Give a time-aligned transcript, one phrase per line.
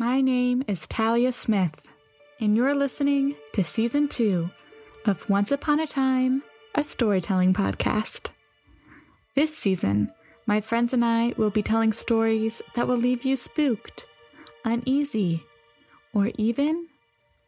[0.00, 1.88] My name is Talia Smith,
[2.38, 4.48] and you're listening to season two
[5.06, 6.44] of Once Upon a Time,
[6.76, 8.30] a storytelling podcast.
[9.34, 10.12] This season,
[10.46, 14.06] my friends and I will be telling stories that will leave you spooked,
[14.64, 15.42] uneasy,
[16.14, 16.86] or even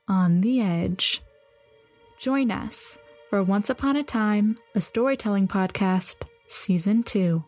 [0.09, 1.23] on the edge.
[2.19, 2.99] Join us
[3.29, 7.45] for Once Upon a Time, a storytelling podcast, season two.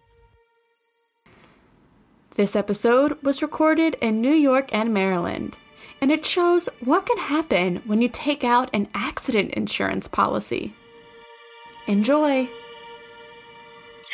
[2.35, 5.59] This episode was recorded in New York and Maryland,
[6.01, 10.73] and it shows what can happen when you take out an accident insurance policy.
[11.87, 12.49] Enjoy!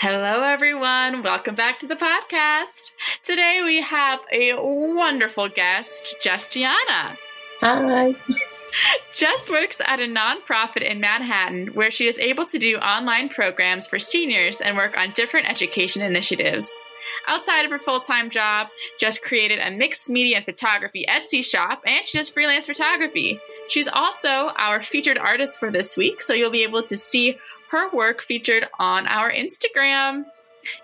[0.00, 1.22] Hello, everyone.
[1.22, 2.96] Welcome back to the podcast.
[3.24, 7.16] Today we have a wonderful guest, Jess Gianna.
[7.60, 8.16] Hi.
[9.14, 13.86] Jess works at a nonprofit in Manhattan where she is able to do online programs
[13.86, 16.68] for seniors and work on different education initiatives.
[17.26, 21.82] Outside of her full time job, Jess created a mixed media and photography Etsy shop,
[21.86, 23.40] and she does freelance photography.
[23.68, 27.36] She's also our featured artist for this week, so you'll be able to see
[27.70, 30.24] her work featured on our Instagram.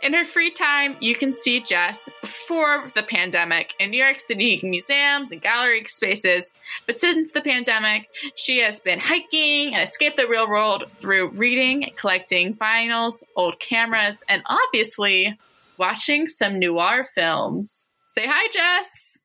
[0.03, 4.61] In her free time, you can see Jess before the pandemic in New York City
[4.63, 6.53] museums and gallery spaces.
[6.87, 11.93] But since the pandemic, she has been hiking and escaped the real world through reading,
[11.97, 15.37] collecting vinyls, old cameras, and obviously
[15.79, 17.91] watching some noir films.
[18.11, 19.21] Say hi, Jess.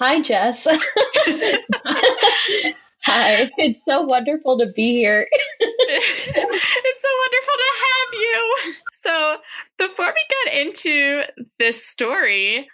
[0.00, 0.66] Hi, Jess.
[3.04, 5.26] Hi, it's so wonderful to be here.
[5.60, 8.56] it's so wonderful to have you.
[8.92, 9.36] So,
[9.78, 11.22] before we get into
[11.58, 12.68] this story,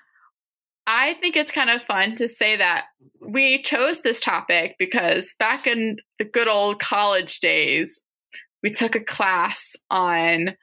[0.86, 2.84] I think it's kind of fun to say that
[3.20, 8.02] we chose this topic because back in the good old college days,
[8.62, 10.54] we took a class on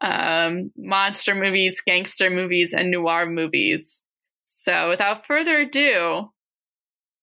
[0.00, 4.00] um, monster movies, gangster movies, and noir movies.
[4.44, 6.30] So, without further ado,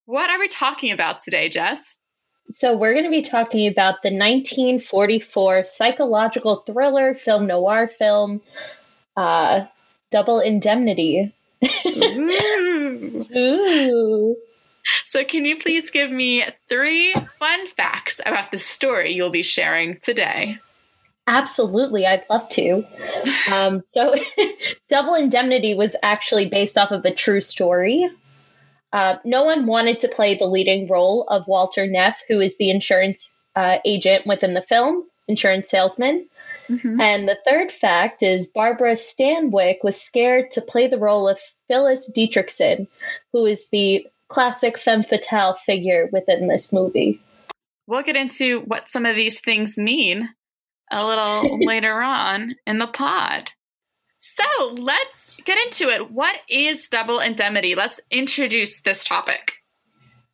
[0.06, 1.96] what are we talking about today, Jess?
[2.52, 8.42] So, we're going to be talking about the 1944 psychological thriller film noir film,
[9.16, 9.66] uh,
[10.12, 11.34] Double Indemnity.
[11.86, 13.26] Ooh.
[13.36, 14.36] Ooh.
[15.06, 20.00] So, can you please give me three fun facts about the story you'll be sharing
[20.00, 20.60] today?
[21.28, 22.86] Absolutely, I'd love to.
[23.52, 24.16] Um, so,
[24.90, 28.10] Double Indemnity was actually based off of a true story.
[28.94, 32.70] Uh, no one wanted to play the leading role of Walter Neff, who is the
[32.70, 36.28] insurance uh, agent within the film, insurance salesman.
[36.70, 37.00] Mm-hmm.
[37.00, 42.12] And the third fact is Barbara Stanwyck was scared to play the role of Phyllis
[42.16, 42.88] Dietrichson,
[43.34, 47.22] who is the classic femme fatale figure within this movie.
[47.86, 50.30] We'll get into what some of these things mean
[50.92, 53.52] a little later on in the pod.
[54.20, 56.12] So let's get into it.
[56.12, 57.76] What is double indemnity?
[57.76, 59.58] Let's introduce this topic.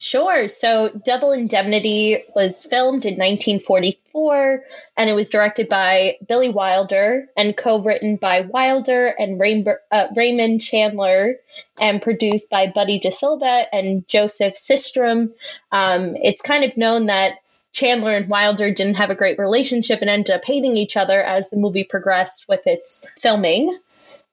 [0.04, 0.50] Sure.
[0.50, 4.62] So, Double Indemnity was filmed in 1944
[4.98, 9.42] and it was directed by Billy Wilder and co written by Wilder and
[9.90, 11.38] uh, Raymond Chandler
[11.80, 15.32] and produced by Buddy DeSylva and Joseph Sistrom.
[15.72, 17.38] Um, it's kind of known that
[17.74, 21.50] Chandler and Wilder didn't have a great relationship and ended up hating each other as
[21.50, 23.76] the movie progressed with its filming.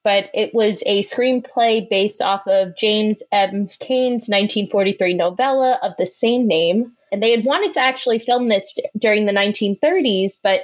[0.02, 3.68] But it was a screenplay based off of James M.
[3.80, 6.92] Cain's 1943 novella of the same name.
[7.12, 10.60] And they had wanted to actually film this during the 1930s, but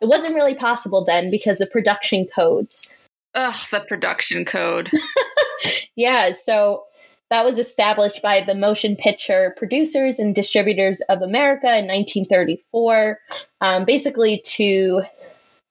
[0.00, 2.96] it wasn't really possible then because of production codes.
[3.34, 4.90] Ugh, the production code.
[5.96, 6.84] yeah, so
[7.30, 13.18] that was established by the Motion Picture Producers and Distributors of America in 1934.
[13.60, 15.02] Um, basically, to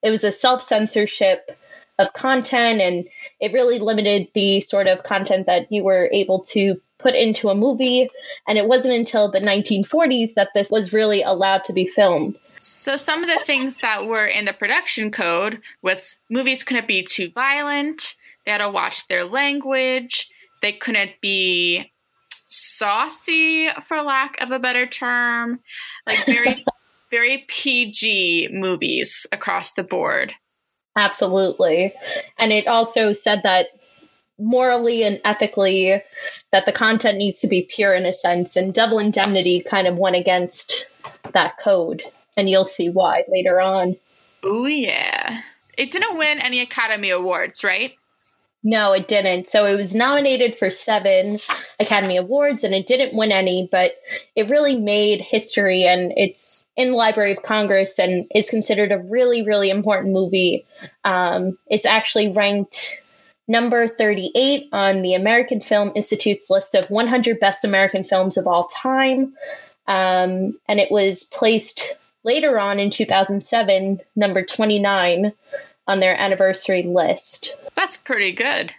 [0.04, 1.58] it was a self censorship
[2.00, 3.08] of content, and
[3.40, 7.56] it really limited the sort of content that you were able to put into a
[7.56, 8.10] movie.
[8.48, 12.38] And it wasn't until the 1940s that this was really allowed to be filmed.
[12.60, 17.04] So some of the things that were in the production code was movies couldn't be
[17.04, 18.16] too violent.
[18.46, 20.30] They had to watch their language
[20.68, 21.90] they couldn't be
[22.50, 25.62] saucy for lack of a better term.
[26.06, 26.66] Like very
[27.10, 30.34] very pg movies across the board.
[30.94, 31.94] Absolutely.
[32.38, 33.68] And it also said that
[34.38, 36.04] morally and ethically
[36.52, 39.98] that the content needs to be pure in a sense and double indemnity kind of
[39.98, 40.86] went against
[41.32, 42.04] that code
[42.36, 43.96] and you'll see why later on.
[44.44, 45.44] Oh yeah.
[45.78, 47.94] It didn't win any academy awards right
[48.68, 49.48] no, it didn't.
[49.48, 51.38] So it was nominated for seven
[51.80, 53.94] Academy Awards and it didn't win any, but
[54.36, 58.98] it really made history and it's in the Library of Congress and is considered a
[58.98, 60.66] really, really important movie.
[61.06, 63.02] Um, it's actually ranked
[63.48, 68.68] number 38 on the American Film Institute's list of 100 best American films of all
[68.68, 69.34] time.
[69.88, 71.94] Um, and it was placed
[72.26, 75.32] later on in 2007, number 29
[75.88, 77.54] on their anniversary list.
[77.76, 78.74] That's pretty good.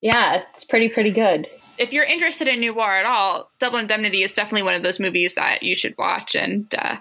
[0.00, 1.48] Yeah, it's pretty, pretty good.
[1.78, 5.34] If you're interested in noir at all, Double Indemnity is definitely one of those movies
[5.34, 6.96] that you should watch and uh,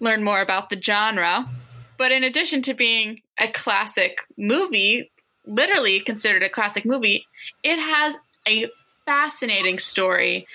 [0.00, 1.46] learn more about the genre.
[1.98, 5.10] But in addition to being a classic movie,
[5.46, 7.26] literally considered a classic movie,
[7.62, 8.16] it has
[8.46, 8.68] a
[9.04, 10.46] fascinating story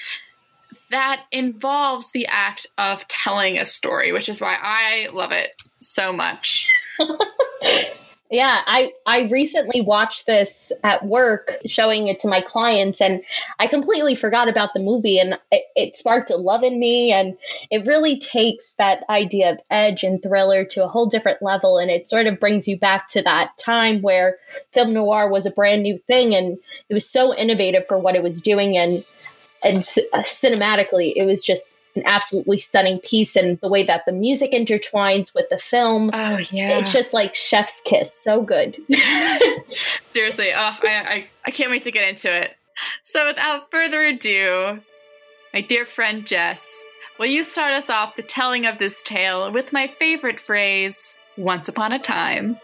[0.89, 6.11] that involves the act of telling a story, which is why I love it so
[6.11, 6.67] much.
[8.31, 13.23] Yeah, I I recently watched this at work, showing it to my clients, and
[13.57, 17.39] I completely forgot about the movie, and it, it, sparked a love in me, and
[17.71, 21.89] it really takes that idea of edge and thriller to a whole different level, and
[21.89, 24.37] it sort of brings you back to that time where
[24.73, 28.21] film noir was a brand new thing, and it was so innovative for what it
[28.21, 28.91] was doing, and
[29.65, 29.77] and
[30.13, 34.51] uh, cinematically, it was just an absolutely stunning piece and the way that the music
[34.51, 36.11] intertwines with the film.
[36.13, 36.79] Oh yeah.
[36.79, 38.13] It's just like chef's kiss.
[38.13, 38.77] So good.
[40.13, 40.51] Seriously.
[40.53, 42.55] Oh, I, I, I can't wait to get into it.
[43.03, 44.79] So without further ado,
[45.53, 46.83] my dear friend Jess,
[47.17, 51.67] will you start us off the telling of this tale with my favorite phrase, once
[51.67, 52.57] upon a time?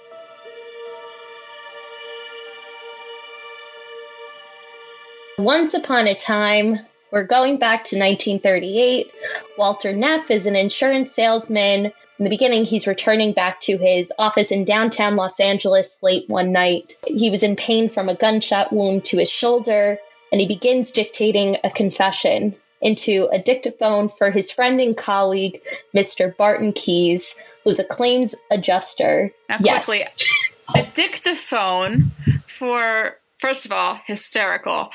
[5.38, 6.80] Once upon a time,
[7.16, 9.10] we're going back to 1938.
[9.58, 11.86] Walter Neff is an insurance salesman.
[11.86, 16.52] In the beginning, he's returning back to his office in downtown Los Angeles late one
[16.52, 16.98] night.
[17.08, 19.98] He was in pain from a gunshot wound to his shoulder,
[20.30, 25.62] and he begins dictating a confession into a dictaphone for his friend and colleague,
[25.96, 26.36] Mr.
[26.36, 29.32] Barton Keyes, who's a claims adjuster.
[29.48, 30.50] Now, quickly, yes.
[30.76, 32.12] a dictaphone
[32.60, 34.90] for, first of all, hysterical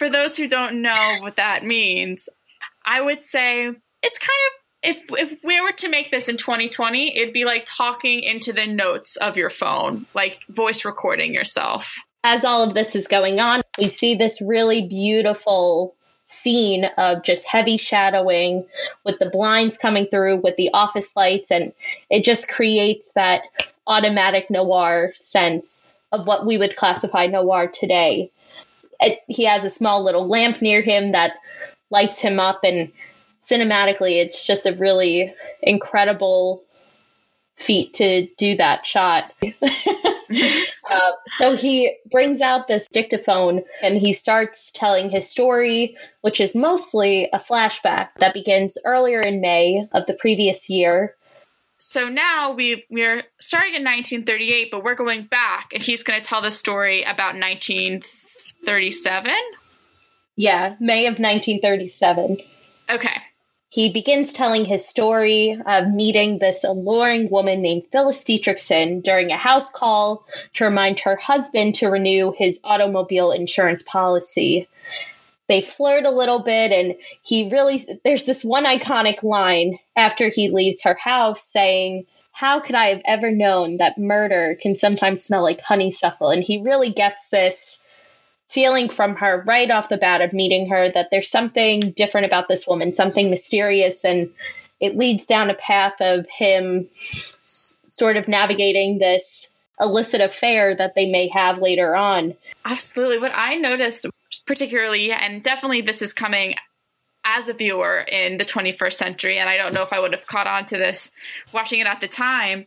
[0.00, 2.30] for those who don't know what that means,
[2.86, 3.66] I would say
[4.02, 4.52] it's kind of
[4.82, 4.96] if
[5.32, 9.16] if we were to make this in 2020, it'd be like talking into the notes
[9.16, 11.96] of your phone, like voice recording yourself.
[12.24, 15.94] As all of this is going on, we see this really beautiful
[16.24, 18.64] scene of just heavy shadowing
[19.04, 21.74] with the blinds coming through with the office lights and
[22.08, 23.42] it just creates that
[23.86, 28.30] automatic noir sense of what we would classify noir today
[29.00, 31.36] it, he has a small little lamp near him that
[31.90, 32.92] lights him up and
[33.40, 36.62] cinematically it's just a really incredible
[37.56, 39.32] feat to do that shot.
[40.88, 46.54] Uh, so he brings out this dictaphone and he starts telling his story which is
[46.54, 51.16] mostly a flashback that begins earlier in may of the previous year.
[51.78, 56.24] So now we we're starting in 1938 but we're going back and he's going to
[56.24, 58.02] tell the story about 19
[58.64, 59.32] 37?
[60.36, 62.38] Yeah, May of 1937.
[62.88, 63.16] Okay.
[63.68, 69.36] He begins telling his story of meeting this alluring woman named Phyllis Dietrichson during a
[69.36, 74.66] house call to remind her husband to renew his automobile insurance policy.
[75.48, 80.50] They flirt a little bit, and he really, there's this one iconic line after he
[80.50, 85.44] leaves her house saying, How could I have ever known that murder can sometimes smell
[85.44, 86.30] like honeysuckle?
[86.30, 87.86] And he really gets this
[88.50, 92.48] feeling from her right off the bat of meeting her that there's something different about
[92.48, 94.28] this woman, something mysterious, and
[94.80, 100.94] it leads down a path of him s- sort of navigating this illicit affair that
[100.94, 102.34] they may have later on.
[102.64, 103.18] Absolutely.
[103.18, 104.06] What I noticed
[104.46, 106.56] particularly, and definitely this is coming
[107.24, 110.26] as a viewer in the 21st century, and I don't know if I would have
[110.26, 111.10] caught on to this
[111.54, 112.66] watching it at the time,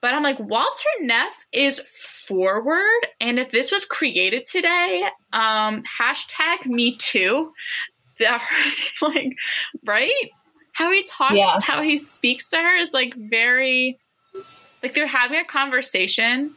[0.00, 1.80] but I'm like, Walter Neff is
[2.26, 3.00] forward.
[3.20, 7.52] And if this was created today, um, hashtag me too.
[9.02, 9.36] like,
[9.84, 10.30] right?
[10.72, 11.58] How he talks, yeah.
[11.62, 13.98] how he speaks to her is like very,
[14.82, 16.54] like they're having a conversation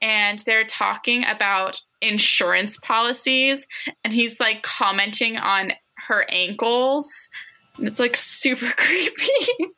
[0.00, 3.66] and they're talking about insurance policies
[4.02, 5.72] and he's like commenting on
[6.08, 7.28] her ankles.
[7.78, 9.74] And it's like super creepy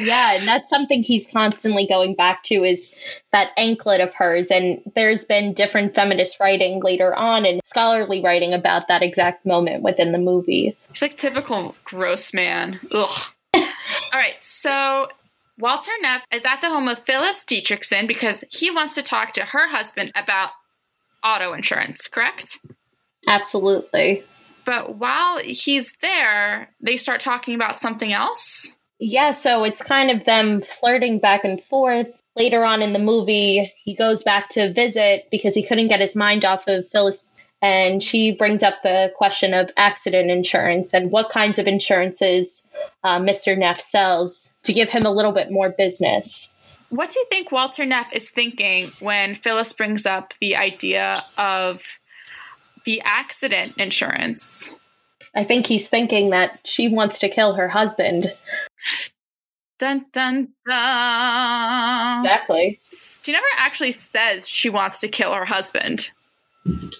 [0.00, 2.98] yeah, and that's something he's constantly going back to is
[3.32, 4.50] that anklet of hers.
[4.50, 9.82] And there's been different feminist writing later on and scholarly writing about that exact moment
[9.82, 10.72] within the movie.
[10.92, 12.70] He's like typical gross man.
[12.90, 13.20] Ugh.
[13.54, 15.08] All right, so
[15.58, 19.44] Walter Neff is at the home of Phyllis Dietrichson because he wants to talk to
[19.44, 20.50] her husband about
[21.24, 22.58] auto insurance, correct?
[23.28, 24.22] Absolutely.
[24.64, 28.72] But while he's there, they start talking about something else
[29.04, 32.08] yeah, so it's kind of them flirting back and forth.
[32.36, 36.14] later on in the movie, he goes back to visit because he couldn't get his
[36.14, 37.28] mind off of Phyllis.
[37.60, 43.18] And she brings up the question of accident insurance and what kinds of insurances uh,
[43.18, 43.58] Mr.
[43.58, 46.54] Neff sells to give him a little bit more business.
[46.88, 51.82] What do you think Walter Neff is thinking when Phyllis brings up the idea of
[52.84, 54.70] the accident insurance?
[55.34, 58.32] I think he's thinking that she wants to kill her husband.
[59.78, 62.18] Dun dun dun.
[62.18, 62.80] Exactly.
[63.22, 66.10] She never actually says she wants to kill her husband.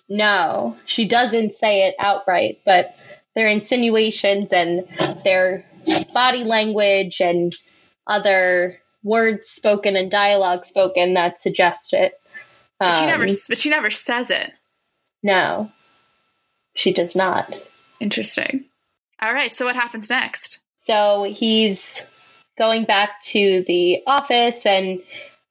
[0.08, 2.96] No, she doesn't say it outright, but
[3.34, 4.86] their insinuations and
[5.24, 5.64] their
[6.12, 7.52] body language and
[8.06, 12.12] other words spoken and dialogue spoken that suggest it.
[12.80, 14.52] Um, but she never, um, but she never says it.
[15.22, 15.70] No,
[16.74, 17.54] she does not.
[18.00, 18.64] Interesting.
[19.20, 19.54] All right.
[19.54, 20.58] So what happens next?
[20.82, 22.04] So he's
[22.58, 25.00] going back to the office and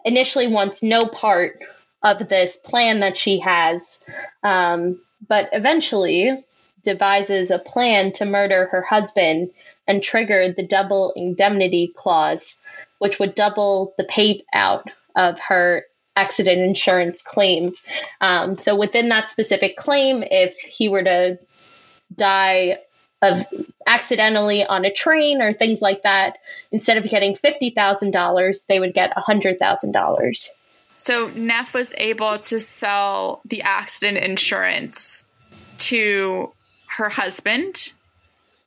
[0.03, 1.57] initially wants no part
[2.03, 4.05] of this plan that she has,
[4.43, 6.37] um, but eventually
[6.83, 9.51] devises a plan to murder her husband
[9.87, 12.61] and trigger the double indemnity clause,
[12.99, 14.83] which would double the payout
[15.15, 17.71] of her accident insurance claim.
[18.19, 21.39] Um, so, within that specific claim, if he were to
[22.13, 22.79] die
[23.21, 23.41] of
[23.85, 26.37] accidentally on a train or things like that,
[26.71, 30.47] instead of getting $50,000, they would get $100,000.
[30.95, 35.25] So Neff was able to sell the accident insurance
[35.79, 36.51] to
[36.87, 37.93] her husband.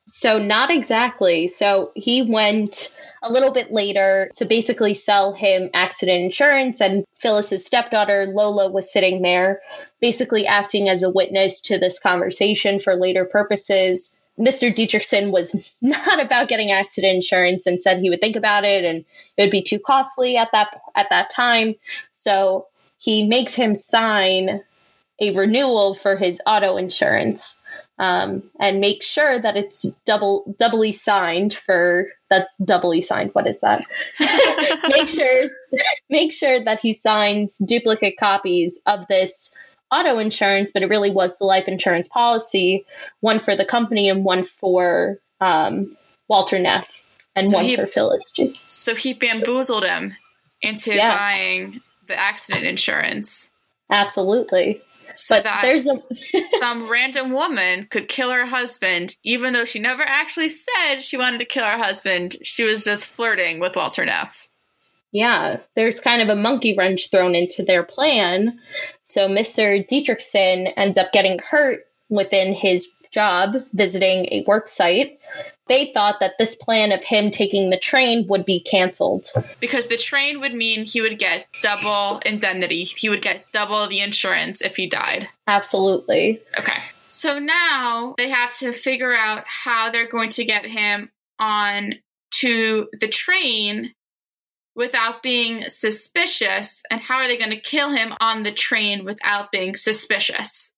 [0.07, 1.49] So, not exactly.
[1.49, 7.65] So, he went a little bit later to basically sell him accident insurance, and Phyllis's
[7.65, 9.63] stepdaughter, Lola, was sitting there,
[10.01, 14.15] basically acting as a witness to this conversation for later purposes.
[14.38, 14.75] Mr.
[14.75, 19.05] Dietrichson was not about getting accident insurance and said he would think about it and
[19.37, 21.75] it would be too costly at that at that time.
[22.14, 22.67] So
[22.99, 24.62] he makes him sign
[25.21, 27.62] a renewal for his auto insurance
[27.99, 33.31] um, and make sure that it's double doubly signed for that's doubly signed.
[33.33, 33.85] What is that?
[34.88, 35.45] make sure
[36.11, 39.55] make sure that he signs duplicate copies of this
[39.95, 42.85] auto insurance, but it really was the life insurance policy,
[43.21, 45.97] one for the company and one for um,
[46.29, 47.05] Walter Neff
[47.37, 48.33] and so one he, for Phyllis.
[48.67, 50.15] So he bamboozled him
[50.63, 51.17] into yeah.
[51.17, 53.51] buying the accident insurance.
[53.91, 54.81] Absolutely.
[55.17, 56.03] So but there's a
[56.59, 61.39] some random woman could kill her husband, even though she never actually said she wanted
[61.39, 62.37] to kill her husband.
[62.43, 64.44] She was just flirting with Walter Neff.
[65.14, 68.59] Yeah, there's kind of a monkey wrench thrown into their plan.
[69.04, 69.87] So Mr.
[69.87, 75.21] Dietrichson ends up getting hurt within his job visiting a work site.
[75.68, 79.26] They thought that this plan of him taking the train would be canceled.
[79.61, 82.83] Because the train would mean he would get double indemnity.
[82.83, 85.28] He would get double the insurance if he died.
[85.47, 86.42] Absolutely.
[86.59, 86.83] Okay.
[87.06, 91.94] So now they have to figure out how they're going to get him on
[92.40, 93.94] to the train
[94.75, 99.52] without being suspicious and how are they going to kill him on the train without
[99.52, 100.73] being suspicious?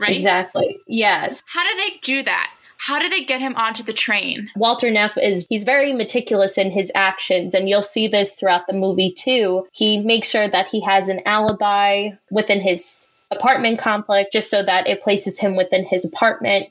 [0.00, 0.16] Right?
[0.16, 0.78] Exactly.
[0.86, 1.42] Yes.
[1.46, 2.52] How do they do that?
[2.78, 4.50] How do they get him onto the train?
[4.56, 8.72] Walter neff is he's very meticulous in his actions and you'll see this throughout the
[8.72, 9.68] movie too.
[9.72, 14.88] He makes sure that he has an alibi within his apartment complex just so that
[14.88, 16.70] it places him within his apartment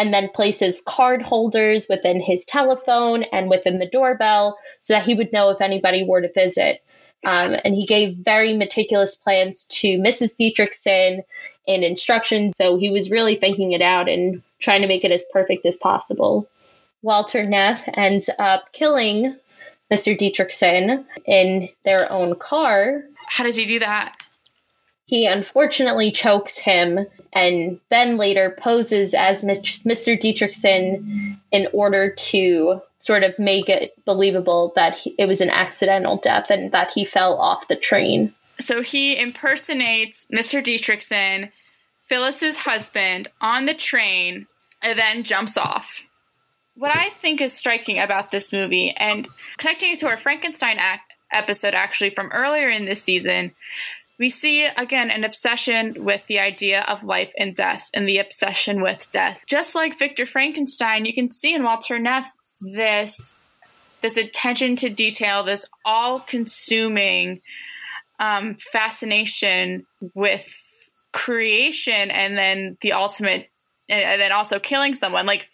[0.00, 5.14] and then places card holders within his telephone and within the doorbell so that he
[5.14, 6.80] would know if anybody were to visit.
[7.22, 10.38] Um, and he gave very meticulous plans to Mrs.
[10.40, 11.22] Dietrichson
[11.68, 12.56] and instructions.
[12.56, 15.76] So he was really thinking it out and trying to make it as perfect as
[15.76, 16.48] possible.
[17.02, 19.36] Walter Neff ends up killing
[19.92, 20.16] Mr.
[20.16, 23.04] Dietrichson in their own car.
[23.28, 24.16] How does he do that?
[25.10, 30.16] He unfortunately chokes him and then later poses as Mr.
[30.16, 36.18] Dietrichson in order to sort of make it believable that he, it was an accidental
[36.18, 38.32] death and that he fell off the train.
[38.60, 40.64] So he impersonates Mr.
[40.64, 41.50] Dietrichson,
[42.08, 44.46] Phyllis's husband, on the train
[44.80, 46.04] and then jumps off.
[46.76, 49.26] What I think is striking about this movie and
[49.58, 53.50] connecting it to our Frankenstein act episode actually from earlier in this season,
[54.20, 58.82] we see again an obsession with the idea of life and death and the obsession
[58.82, 59.42] with death.
[59.46, 62.30] Just like Victor Frankenstein, you can see in Walter Neff
[62.74, 63.36] this
[64.02, 67.40] this attention to detail, this all-consuming
[68.18, 70.46] um, fascination with
[71.12, 73.48] creation, and then the ultimate,
[73.88, 75.26] and then also killing someone.
[75.26, 75.48] Like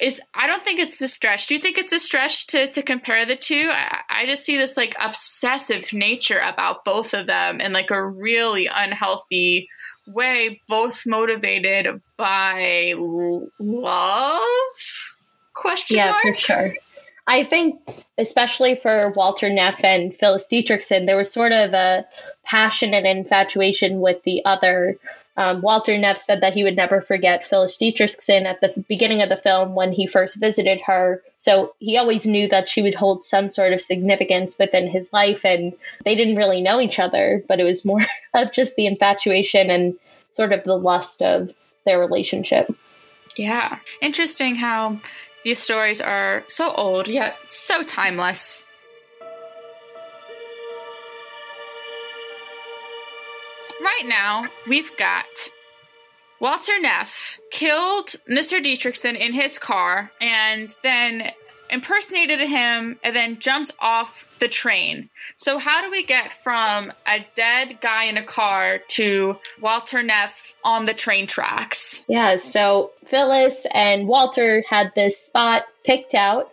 [0.00, 1.46] is I don't think it's a stretch.
[1.46, 3.70] Do you think it's a stretch to to compare the two?
[3.72, 8.06] I, I just see this like obsessive nature about both of them in like a
[8.06, 9.68] really unhealthy
[10.06, 14.42] way, both motivated by love.
[15.54, 16.22] Question yeah, mark?
[16.22, 16.74] for sure.
[17.26, 17.80] I think,
[18.16, 22.06] especially for Walter Neff and Phyllis Dietrichson, there was sort of a
[22.44, 24.96] passion and infatuation with the other.
[25.36, 29.28] Um, Walter Neff said that he would never forget Phyllis Dietrichson at the beginning of
[29.28, 31.20] the film when he first visited her.
[31.36, 35.44] So he always knew that she would hold some sort of significance within his life.
[35.44, 38.00] And they didn't really know each other, but it was more
[38.34, 39.98] of just the infatuation and
[40.30, 41.52] sort of the lust of
[41.84, 42.72] their relationship.
[43.36, 43.78] Yeah.
[44.00, 45.00] Interesting how
[45.46, 48.64] these stories are so old yet so timeless.
[53.80, 55.24] Right now, we've got
[56.40, 58.60] Walter Neff killed Mr.
[58.60, 61.30] Dietrichson in his car and then
[61.70, 65.08] impersonated him and then jumped off the train.
[65.36, 70.45] So, how do we get from a dead guy in a car to Walter Neff
[70.66, 72.02] on the train tracks?
[72.08, 76.50] Yeah, so Phyllis and Walter had this spot picked out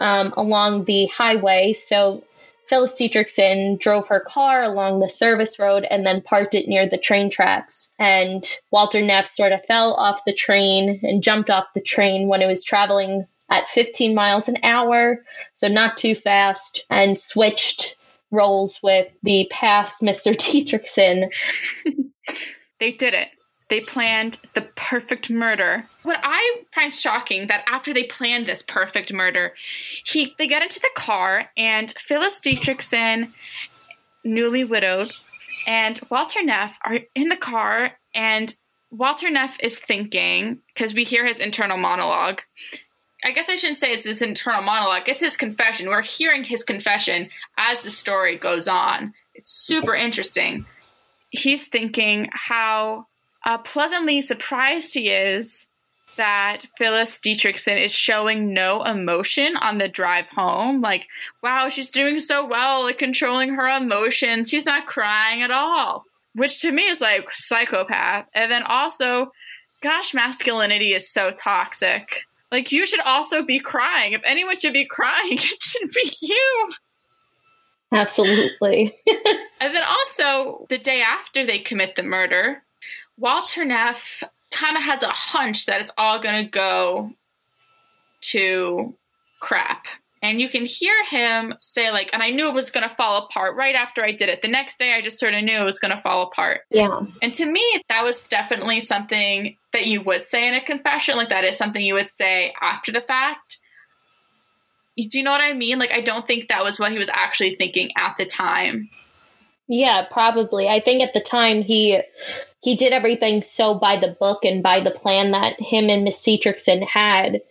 [0.00, 1.72] um, along the highway.
[1.72, 2.22] So,
[2.66, 6.98] Phyllis Dietrichson drove her car along the service road and then parked it near the
[6.98, 7.94] train tracks.
[7.96, 12.42] And Walter Neff sort of fell off the train and jumped off the train when
[12.42, 15.22] it was traveling at 15 miles an hour,
[15.54, 17.94] so not too fast, and switched
[18.32, 20.34] roles with the past Mr.
[20.36, 21.30] Dietrichson.
[22.80, 23.28] they did it.
[23.68, 25.84] They planned the perfect murder.
[26.04, 29.54] What I find shocking that after they planned this perfect murder,
[30.04, 33.28] he they get into the car and Phyllis Dietrichson,
[34.24, 35.08] newly widowed,
[35.66, 38.54] and Walter Neff are in the car and
[38.90, 42.40] Walter Neff is thinking because we hear his internal monologue.
[43.24, 45.08] I guess I shouldn't say it's his internal monologue.
[45.08, 45.88] It's his confession.
[45.88, 49.14] We're hearing his confession as the story goes on.
[49.34, 50.64] It's super interesting.
[51.30, 53.06] He's thinking how
[53.46, 55.68] uh, pleasantly surprised he is
[56.16, 60.80] that Phyllis Dietrichson is showing no emotion on the drive home.
[60.80, 61.06] Like,
[61.42, 64.50] wow, she's doing so well at controlling her emotions.
[64.50, 66.04] She's not crying at all,
[66.34, 68.26] which to me is like psychopath.
[68.34, 69.30] And then also,
[69.80, 72.22] gosh, masculinity is so toxic.
[72.50, 74.12] Like, you should also be crying.
[74.12, 76.70] If anyone should be crying, it should be you.
[77.92, 78.92] Absolutely.
[79.60, 82.62] and then also, the day after they commit the murder,
[83.18, 87.12] Walter Neff kind of has a hunch that it's all going to go
[88.20, 88.94] to
[89.40, 89.86] crap.
[90.22, 93.24] And you can hear him say, like, and I knew it was going to fall
[93.24, 94.42] apart right after I did it.
[94.42, 96.62] The next day, I just sort of knew it was going to fall apart.
[96.70, 97.00] Yeah.
[97.22, 101.16] And to me, that was definitely something that you would say in a confession.
[101.16, 103.58] Like, that is something you would say after the fact.
[104.96, 105.78] Do you know what I mean?
[105.78, 108.88] Like, I don't think that was what he was actually thinking at the time.
[109.68, 110.68] Yeah, probably.
[110.68, 112.00] I think at the time he
[112.62, 116.24] he did everything so by the book and by the plan that him and Miss
[116.24, 117.42] Dietrichson had.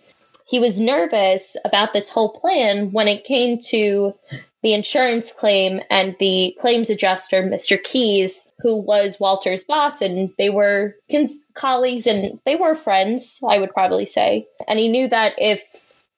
[0.48, 4.14] He was nervous about this whole plan when it came to
[4.62, 7.82] the insurance claim and the claims adjuster, Mr.
[7.82, 13.58] Keyes, who was Walter's boss, and they were cons- colleagues and they were friends, I
[13.58, 14.48] would probably say.
[14.68, 15.62] And he knew that if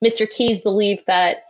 [0.04, 0.30] Mr.
[0.30, 1.44] Keyes believed that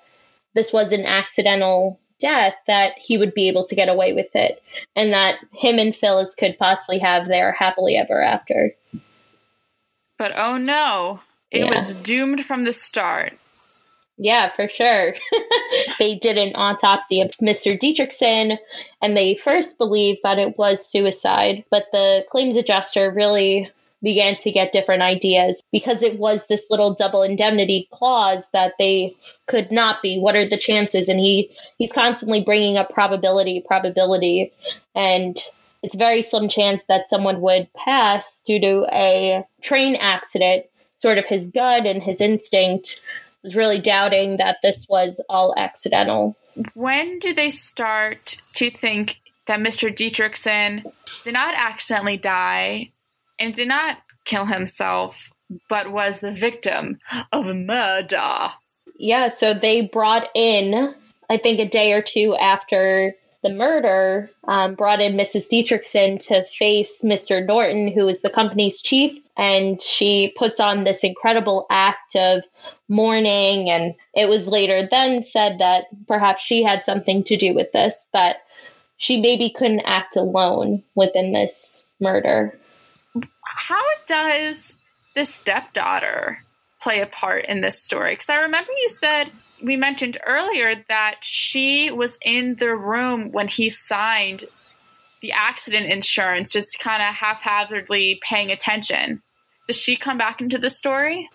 [0.55, 4.59] this was an accidental death that he would be able to get away with it
[4.97, 8.75] and that him and Phyllis could possibly have their happily ever after.
[10.19, 11.71] But oh no, it yeah.
[11.71, 13.33] was doomed from the start.
[14.21, 15.15] Yeah, for sure.
[16.01, 17.79] they did an autopsy of Mr.
[17.79, 18.59] Dietrichson
[19.01, 23.71] and they first believed that it was suicide, but the claims adjuster really
[24.03, 29.17] began to get different ideas because it was this little double indemnity clause that they
[29.47, 30.19] could not be.
[30.21, 31.09] What are the chances?
[31.09, 34.53] And he he's constantly bringing up probability probability.
[34.95, 35.37] And
[35.83, 40.67] it's very slim chance that someone would pass due to a train accident.
[40.97, 43.01] Sort of his gut and his instinct
[43.43, 46.37] was really doubting that this was all accidental.
[46.75, 49.95] When do they start to think that Mr.
[49.95, 52.91] Dietrichson did not accidentally die
[53.39, 55.31] and did not kill himself,
[55.69, 56.99] but was the victim
[57.33, 58.53] of a murder.
[58.99, 60.95] Yeah, so they brought in,
[61.31, 65.49] I think a day or two after the murder, um, brought in Mrs.
[65.49, 67.45] Dietrichson to face Mr.
[67.47, 72.45] Norton, who is the company's chief, and she puts on this incredible act of
[72.89, 73.71] mourning.
[73.71, 78.11] And it was later then said that perhaps she had something to do with this,
[78.13, 78.39] that
[78.97, 82.59] she maybe couldn't act alone within this murder
[83.43, 84.77] how does
[85.15, 86.43] the stepdaughter
[86.81, 88.13] play a part in this story?
[88.13, 89.31] Because I remember you said
[89.63, 94.45] we mentioned earlier that she was in the room when he signed
[95.21, 99.23] the accident insurance, just kind of haphazardly paying attention.
[99.67, 101.29] Does she come back into the story?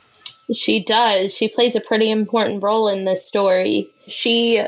[0.53, 1.35] She does.
[1.35, 3.89] She plays a pretty important role in this story.
[4.07, 4.61] She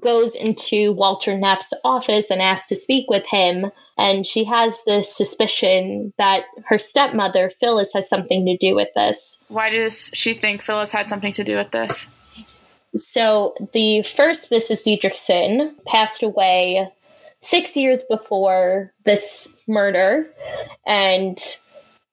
[0.00, 3.70] goes into Walter Neff's office and asks to speak with him.
[3.96, 9.44] And she has this suspicion that her stepmother, Phyllis, has something to do with this.
[9.48, 12.78] Why does she think Phyllis had something to do with this?
[12.96, 14.84] So, the first Mrs.
[14.84, 16.90] Dietrichson passed away
[17.40, 20.26] six years before this murder.
[20.86, 21.38] And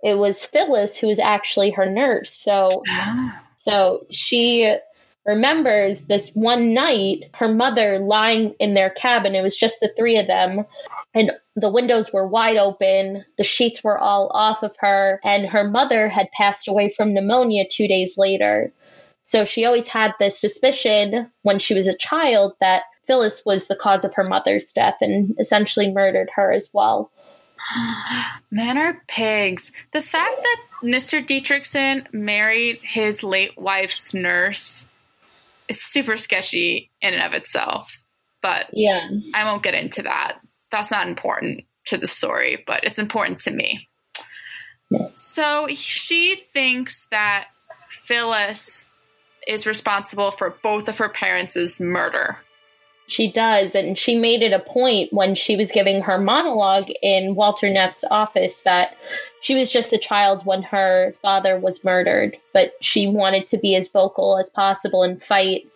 [0.04, 2.34] it was Phyllis who was actually her nurse.
[2.34, 3.42] So, ah.
[3.58, 4.76] so she
[5.28, 9.36] remembers this one night her mother lying in their cabin.
[9.36, 10.66] It was just the three of them.
[11.14, 15.68] And the windows were wide open, the sheets were all off of her, and her
[15.68, 18.72] mother had passed away from pneumonia two days later.
[19.24, 23.76] So she always had this suspicion when she was a child that Phyllis was the
[23.76, 27.12] cause of her mother's death and essentially murdered her as well.
[28.52, 29.74] Men are pigs.
[29.92, 31.26] The fact that Mr.
[31.26, 34.88] Dietrichson married his late wife's nurse
[35.70, 37.90] is super sketchy in and of itself.
[38.42, 40.40] But yeah, I won't get into that.
[40.72, 43.88] That's not important to the story, but it's important to me.
[45.16, 47.48] So she thinks that
[48.06, 48.88] Phyllis
[49.48, 52.38] is responsible for both of her parents' murder.
[53.08, 53.76] She does.
[53.76, 58.04] And she made it a point when she was giving her monologue in Walter Neff's
[58.04, 58.98] office that
[59.40, 63.76] she was just a child when her father was murdered, but she wanted to be
[63.76, 65.68] as vocal as possible and fight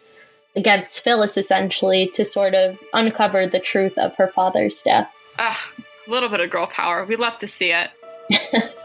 [0.56, 5.10] against Phyllis essentially to sort of uncover the truth of her father's death.
[5.40, 5.72] Ah,
[6.06, 7.06] a little bit of girl power.
[7.06, 8.76] We love to see it.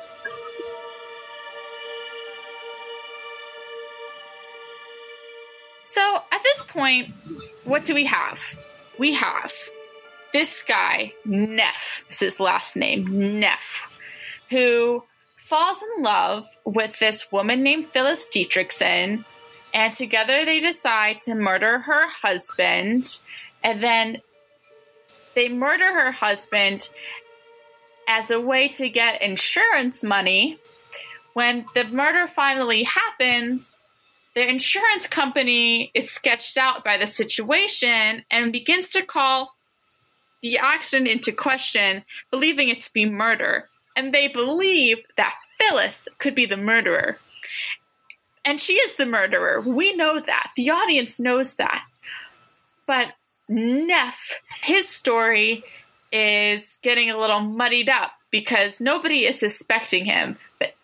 [5.97, 7.09] so at this point,
[7.65, 8.39] what do we have?
[8.99, 9.51] We have
[10.31, 13.99] this guy, Neff, is his last name, Neff,
[14.51, 15.03] who
[15.37, 19.27] falls in love with this woman named Phyllis Dietrichson,
[19.73, 23.19] and together they decide to murder her husband,
[23.65, 24.21] and then
[25.35, 26.91] they murder her husband
[28.07, 30.59] as a way to get insurance money.
[31.33, 33.73] When the murder finally happens,
[34.37, 39.55] the insurance company is sketched out by the situation and begins to call
[40.43, 43.67] the accident into question, believing it to be murder.
[43.97, 47.19] And they believe that Phyllis could be the murderer.
[48.45, 49.63] And she is the murderer.
[49.67, 50.51] We know that.
[50.55, 51.83] The audience knows that.
[52.87, 53.15] But
[53.49, 55.63] Neff, his story
[56.13, 60.37] is getting a little muddied up because nobody is suspecting him,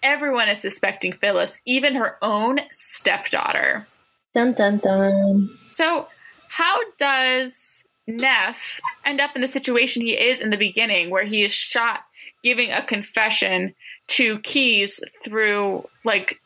[0.02, 3.86] everyone is suspecting Phyllis, even her own stepdaughter.
[4.34, 5.50] Dun dun dun.
[5.72, 6.08] So,
[6.48, 11.44] how does Neff end up in the situation he is in the beginning, where he
[11.44, 12.00] is shot
[12.42, 13.74] giving a confession
[14.08, 16.40] to Keyes through like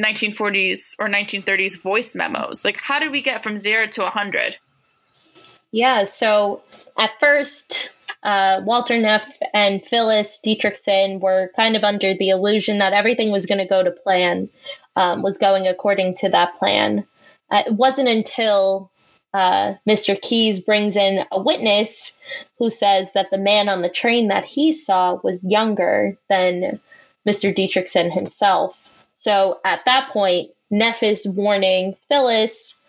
[0.00, 2.64] 1940s or 1930s voice memos?
[2.64, 4.56] Like, how did we get from zero to 100?
[5.72, 6.62] Yeah, so
[6.98, 12.92] at first, uh, Walter Neff and Phyllis Dietrichson were kind of under the illusion that
[12.92, 14.48] everything was going to go to plan,
[14.96, 17.04] um, was going according to that plan.
[17.50, 18.90] Uh, it wasn't until
[19.34, 20.20] uh, Mr.
[20.20, 22.20] Keyes brings in a witness
[22.58, 26.80] who says that the man on the train that he saw was younger than
[27.26, 27.54] Mr.
[27.54, 29.06] Dietrichson himself.
[29.12, 32.81] So at that point, Neff is warning Phyllis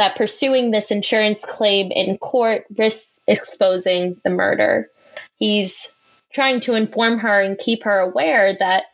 [0.00, 4.88] that pursuing this insurance claim in court risks exposing the murder.
[5.36, 5.94] He's
[6.32, 8.84] trying to inform her and keep her aware that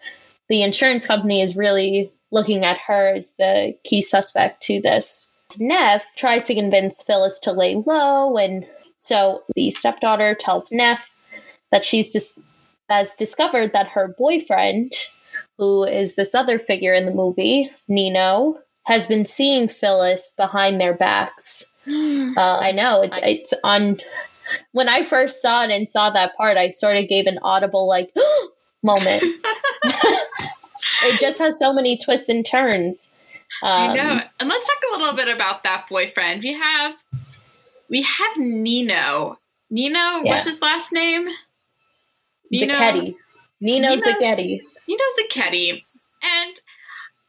[0.49, 5.33] the insurance company is really looking at her as the key suspect to this.
[5.61, 8.67] Neff tries to convince Phyllis to lay low, and
[8.97, 11.15] so the stepdaughter tells Neff
[11.71, 12.41] that she's just
[12.91, 14.91] has discovered that her boyfriend,
[15.57, 20.95] who is this other figure in the movie, Nino, has been seeing Phyllis behind their
[20.95, 21.67] backs.
[21.89, 23.97] Uh, I know it's it's on.
[24.73, 27.87] When I first saw it and saw that part, I sort of gave an audible
[27.87, 28.13] like
[28.83, 29.23] moment.
[31.05, 33.17] it just has so many twists and turns.
[33.63, 34.21] Um, I know.
[34.41, 36.43] And let's talk a little bit about that boyfriend.
[36.43, 36.97] We have
[37.89, 39.39] we have Nino.
[39.71, 40.21] Nino, yeah.
[40.25, 41.29] what's his last name?
[42.51, 43.15] Nino Zachetti.
[43.61, 44.61] Nino, Nino Zachetti.
[44.89, 45.85] Nino Zachetti.
[46.23, 46.61] And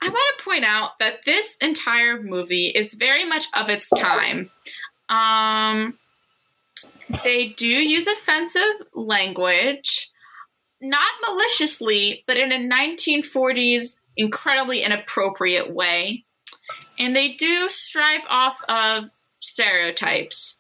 [0.01, 4.49] I want to point out that this entire movie is very much of its time.
[5.09, 5.97] Um,
[7.23, 8.61] they do use offensive
[8.93, 10.09] language,
[10.81, 16.25] not maliciously, but in a 1940s incredibly inappropriate way.
[16.99, 20.57] And they do strive off of stereotypes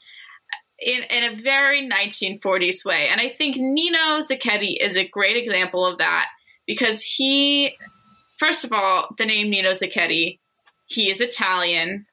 [0.79, 3.07] in, in a very 1940s way.
[3.09, 6.27] And I think Nino Zachetti is a great example of that
[6.65, 7.75] because he,
[8.37, 10.39] first of all, the name Nino Zachetti,
[10.85, 12.05] he is Italian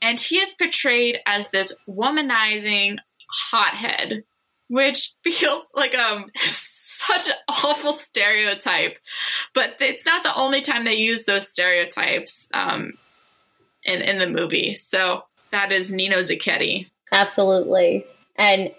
[0.00, 2.98] and he is portrayed as this womanizing
[3.30, 4.24] hothead,
[4.68, 6.30] which feels like um
[6.98, 8.98] such an awful stereotype.
[9.54, 12.90] But it's not the only time they use those stereotypes um,
[13.84, 14.74] in in the movie.
[14.74, 16.88] So that is Nino Zachetti.
[17.12, 18.04] Absolutely.
[18.36, 18.70] And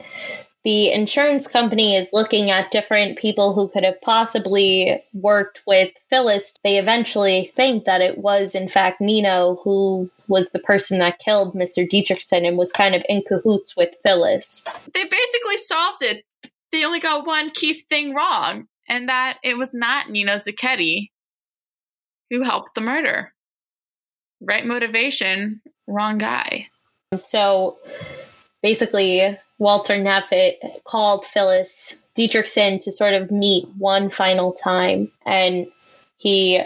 [0.64, 6.56] the insurance company is looking at different people who could have possibly worked with Phyllis.
[6.64, 11.54] They eventually think that it was, in fact, Nino who was the person that killed
[11.54, 11.88] Mr.
[11.88, 14.66] Dietrichson and was kind of in cahoots with Phyllis.
[14.94, 16.26] They basically solved it.
[16.72, 21.10] They only got one key thing wrong, and that it was not Nino Zachetti
[22.30, 23.34] who helped the murder.
[24.42, 26.68] Right motivation, wrong guy.
[27.16, 27.80] So
[28.62, 30.32] basically, Walter Neff
[30.84, 35.12] called Phyllis Dietrichson to sort of meet one final time.
[35.26, 35.68] And
[36.18, 36.62] he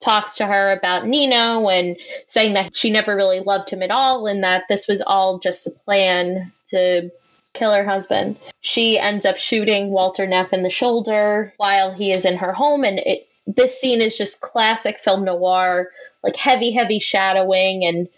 [0.00, 1.96] talks to her about Nino and
[2.26, 5.66] saying that she never really loved him at all and that this was all just
[5.66, 7.10] a plan to
[7.54, 8.36] kill her husband.
[8.60, 12.84] She ends up shooting Walter Neff in the shoulder while he is in her home.
[12.84, 15.90] And it, this scene is just classic film noir,
[16.22, 17.84] like heavy, heavy shadowing.
[17.84, 18.08] And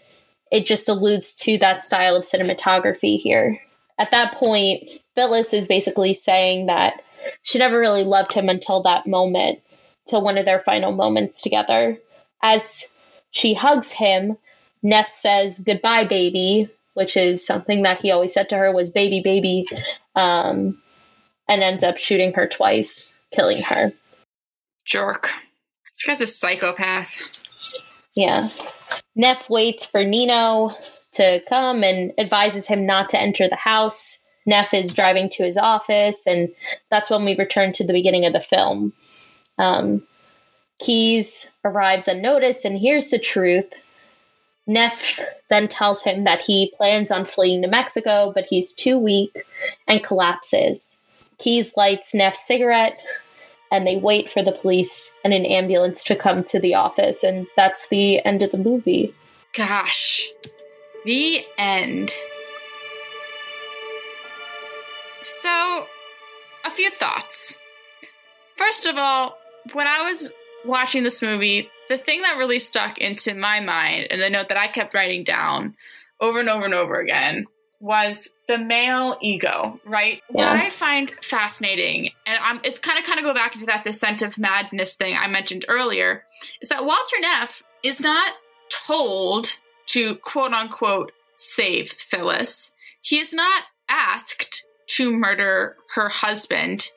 [0.51, 3.59] it just alludes to that style of cinematography here
[3.99, 7.03] at that point, Phyllis is basically saying that
[7.43, 9.59] she never really loved him until that moment,
[10.07, 11.97] till one of their final moments together.
[12.41, 12.91] As
[13.29, 14.37] she hugs him,
[14.81, 19.21] Neff says, Goodbye, baby, which is something that he always said to her was baby,
[19.21, 19.67] baby,
[20.15, 20.81] um,
[21.49, 23.91] and ends up shooting her twice, killing her.
[24.85, 25.29] Jerk.
[25.83, 27.13] This guy's a psychopath.
[28.15, 28.47] Yeah.
[29.15, 30.71] Neff waits for Nino
[31.13, 34.25] to come and advises him not to enter the house.
[34.45, 36.49] Neff is driving to his office, and
[36.89, 38.93] that's when we return to the beginning of the film.
[39.57, 40.03] Um,
[40.79, 43.85] Keyes arrives unnoticed and hears the truth.
[44.65, 45.19] Neff
[45.49, 49.35] then tells him that he plans on fleeing to Mexico, but he's too weak
[49.87, 51.03] and collapses.
[51.37, 53.01] Keyes lights Neff's cigarette,
[53.71, 57.47] and they wait for the police and an ambulance to come to the office, and
[57.55, 59.13] that's the end of the movie.
[59.53, 60.25] Gosh,
[61.05, 62.11] the end.
[65.21, 65.87] So,
[66.65, 67.57] a few thoughts.
[68.55, 69.37] First of all,
[69.73, 70.29] when I was
[70.65, 74.57] watching this movie, the thing that really stuck into my mind and the note that
[74.57, 75.75] I kept writing down
[76.19, 77.45] over and over and over again
[77.79, 80.21] was the male ego, right?
[80.33, 80.53] Yeah.
[80.53, 83.83] What I find fascinating, and I'm, it's kind of kind of go back into that
[83.83, 86.23] descent of madness thing I mentioned earlier,
[86.61, 88.33] is that Walter Neff is not
[88.69, 92.71] told to quote unquote save Phyllis.
[93.01, 96.89] He is not asked to murder her husband,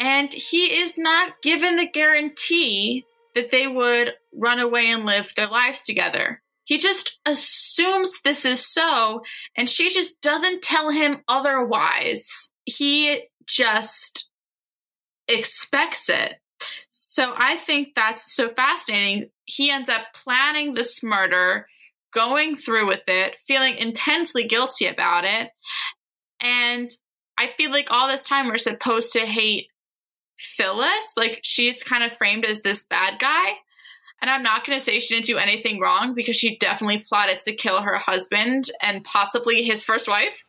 [0.00, 5.46] and he is not given the guarantee that they would run away and live their
[5.46, 6.40] lives together.
[6.66, 9.22] He just assumes this is so,
[9.56, 12.50] and she just doesn't tell him otherwise.
[12.64, 14.28] He just
[15.28, 16.34] expects it.
[16.90, 19.30] So I think that's so fascinating.
[19.44, 21.68] He ends up planning this murder,
[22.12, 25.50] going through with it, feeling intensely guilty about it.
[26.40, 26.90] And
[27.38, 29.68] I feel like all this time we're supposed to hate
[30.36, 31.12] Phyllis.
[31.16, 33.52] Like she's kind of framed as this bad guy.
[34.20, 37.40] And I'm not going to say she didn't do anything wrong because she definitely plotted
[37.40, 40.44] to kill her husband and possibly his first wife.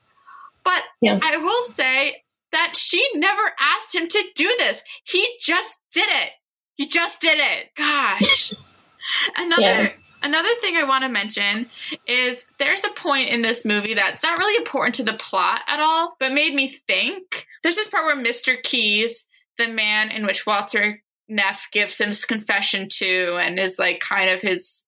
[0.63, 1.19] But yeah.
[1.21, 4.83] I will say that she never asked him to do this.
[5.03, 6.31] He just did it.
[6.75, 7.69] He just did it.
[7.75, 8.53] Gosh.
[9.37, 9.91] another yeah.
[10.23, 11.69] another thing I want to mention
[12.07, 15.79] is there's a point in this movie that's not really important to the plot at
[15.79, 17.47] all, but made me think.
[17.63, 18.61] There's this part where Mr.
[18.61, 19.25] Keyes,
[19.57, 24.29] the man in which Walter Neff gives him his confession to and is like kind
[24.29, 24.83] of his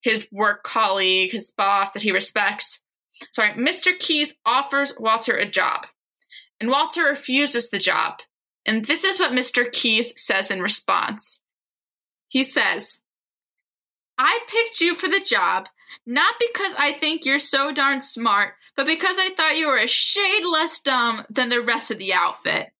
[0.00, 2.80] his work colleague, his boss that he respects.
[3.32, 3.98] Sorry, Mr.
[3.98, 5.86] Keyes offers Walter a job,
[6.60, 8.20] and Walter refuses the job.
[8.64, 9.70] And this is what Mr.
[9.70, 11.40] Keyes says in response.
[12.28, 13.00] He says,
[14.18, 15.68] I picked you for the job
[16.06, 19.86] not because I think you're so darn smart, but because I thought you were a
[19.86, 22.70] shade less dumb than the rest of the outfit.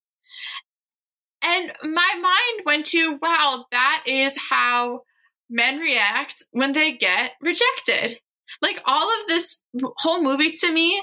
[1.49, 5.03] And my mind went to, wow, that is how
[5.49, 8.19] men react when they get rejected.
[8.61, 9.63] Like all of this
[9.99, 11.03] whole movie to me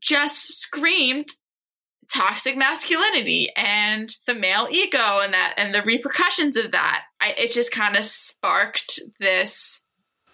[0.00, 1.28] just screamed
[2.12, 7.04] toxic masculinity and the male ego and that and the repercussions of that.
[7.20, 9.82] I, it just kind of sparked this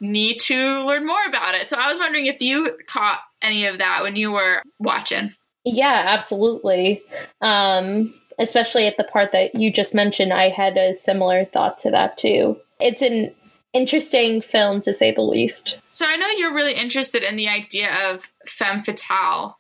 [0.01, 1.69] need to learn more about it.
[1.69, 5.35] So I was wondering if you caught any of that when you were watching.
[5.65, 7.03] Yeah, absolutely.
[7.41, 11.91] Um, especially at the part that you just mentioned, I had a similar thought to
[11.91, 12.59] that too.
[12.81, 13.35] It's an
[13.73, 15.81] interesting film to say the least.
[15.91, 19.59] So I know you're really interested in the idea of femme fatale.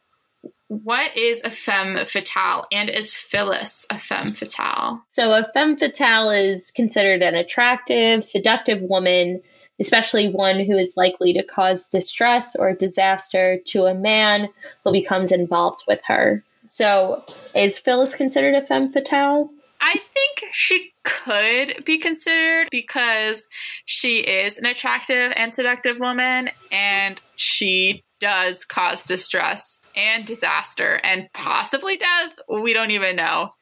[0.68, 5.02] What is a femme fatale, and is Phyllis a femme fatale?
[5.08, 9.42] So, a femme fatale is considered an attractive, seductive woman
[9.80, 14.48] especially one who is likely to cause distress or disaster to a man
[14.84, 16.42] who becomes involved with her.
[16.66, 17.22] So,
[17.54, 19.50] is Phyllis considered a femme fatale?
[19.80, 23.48] I think she could be considered because
[23.86, 31.32] she is an attractive and seductive woman and she does cause distress and disaster and
[31.32, 32.32] possibly death.
[32.48, 33.54] We don't even know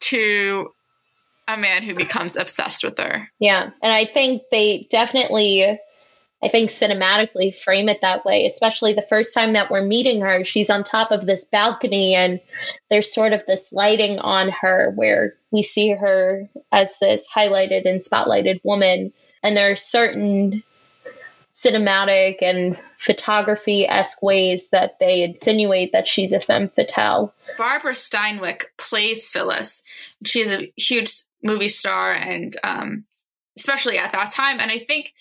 [0.00, 0.68] to
[1.48, 3.30] a man who becomes obsessed with her.
[3.38, 3.70] Yeah.
[3.82, 5.78] And I think they definitely,
[6.42, 10.44] I think cinematically frame it that way, especially the first time that we're meeting her.
[10.44, 12.40] She's on top of this balcony and
[12.90, 18.00] there's sort of this lighting on her where we see her as this highlighted and
[18.00, 19.12] spotlighted woman.
[19.42, 20.64] And there are certain
[21.54, 27.32] cinematic and photography esque ways that they insinuate that she's a femme fatale.
[27.56, 29.82] Barbara Stanwyck plays Phyllis.
[30.24, 33.04] She's a huge movie star, and um,
[33.58, 34.60] especially at that time.
[34.60, 35.12] And I think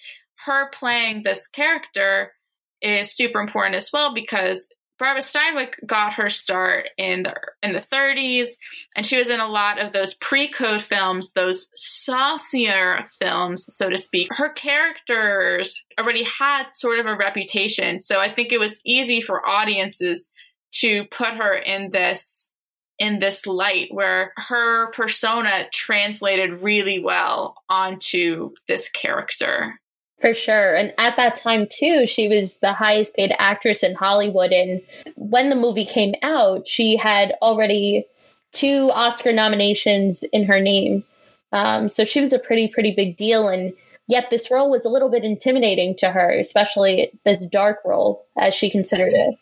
[0.45, 2.33] her playing this character
[2.81, 7.81] is super important as well because Barbara Stanwyck got her start in the in the
[7.81, 8.49] 30s,
[8.95, 13.97] and she was in a lot of those pre-code films, those saucier films, so to
[13.97, 14.29] speak.
[14.31, 19.47] Her characters already had sort of a reputation, so I think it was easy for
[19.47, 20.29] audiences
[20.75, 22.49] to put her in this
[22.97, 29.79] in this light where her persona translated really well onto this character.
[30.21, 30.75] For sure.
[30.75, 34.51] And at that time, too, she was the highest paid actress in Hollywood.
[34.51, 34.81] And
[35.15, 38.05] when the movie came out, she had already
[38.53, 41.03] two Oscar nominations in her name.
[41.51, 43.49] Um, so she was a pretty, pretty big deal.
[43.49, 43.73] And
[44.07, 48.55] yet this role was a little bit intimidating to her, especially this dark role, as
[48.55, 49.35] she considered it.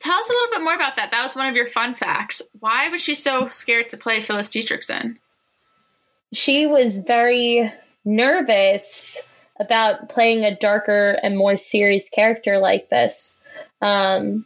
[0.00, 1.10] Tell us a little bit more about that.
[1.10, 2.42] That was one of your fun facts.
[2.60, 5.16] Why was she so scared to play Phyllis Dietrichson?
[6.32, 7.72] She was very
[8.04, 13.42] nervous about playing a darker and more serious character like this.
[13.82, 14.44] Um,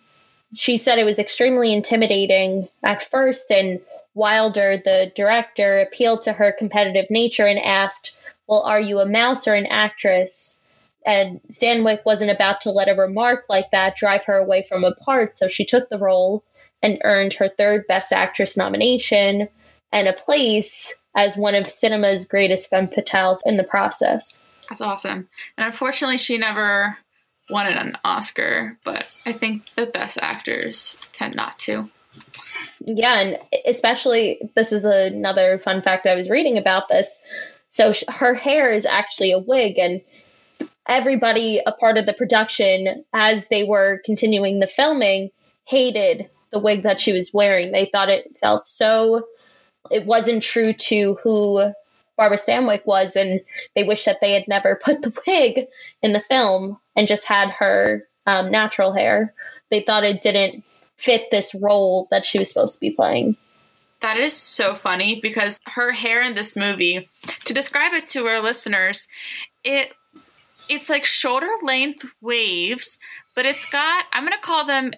[0.54, 3.80] she said it was extremely intimidating at first, and
[4.14, 8.14] Wilder, the director, appealed to her competitive nature and asked,
[8.46, 10.62] Well, are you a mouse or an actress?
[11.04, 14.94] And Stanwyck wasn't about to let a remark like that drive her away from a
[14.94, 16.44] part, so she took the role
[16.82, 19.48] and earned her third Best Actress nomination
[19.92, 24.48] and a place as one of cinema's greatest femme fatales in the process.
[24.68, 25.28] That's awesome.
[25.58, 26.96] And unfortunately, she never
[27.50, 31.90] won an Oscar, but I think the best actors tend not to.
[32.84, 37.24] Yeah, and especially this is another fun fact I was reading about this.
[37.68, 40.00] So her hair is actually a wig, and
[40.87, 45.31] everybody a part of the production, as they were continuing the filming,
[45.64, 47.73] hated the wig that she was wearing.
[47.73, 49.25] They thought it felt so,
[49.90, 51.73] it wasn't true to who
[52.16, 53.40] Barbara Stanwyck was, and
[53.75, 55.66] they wish that they had never put the wig
[56.03, 59.35] in the film and just had her um, natural hair.
[59.71, 60.64] They thought it didn't
[60.97, 63.37] fit this role that she was supposed to be playing.
[64.03, 67.09] That is so funny because her hair in this movie,
[67.45, 69.07] to describe it to our listeners,
[69.62, 69.92] it
[70.70, 72.98] it's like shoulder length waves,
[73.35, 74.92] but it's got I'm gonna call them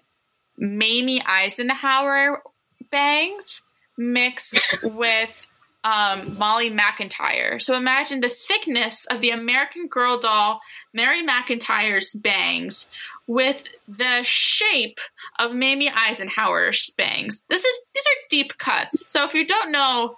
[0.56, 2.42] Mamie Eisenhower
[2.90, 3.62] bangs
[3.96, 5.46] mixed with
[5.84, 7.60] um, Molly McIntire.
[7.60, 10.60] So imagine the thickness of the American Girl doll
[10.94, 12.88] Mary McIntire's bangs
[13.26, 14.98] with the shape
[15.38, 17.44] of Mamie Eisenhower's bangs.
[17.48, 19.06] This is these are deep cuts.
[19.08, 20.16] So if you don't know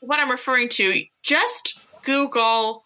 [0.00, 2.83] what I'm referring to, just Google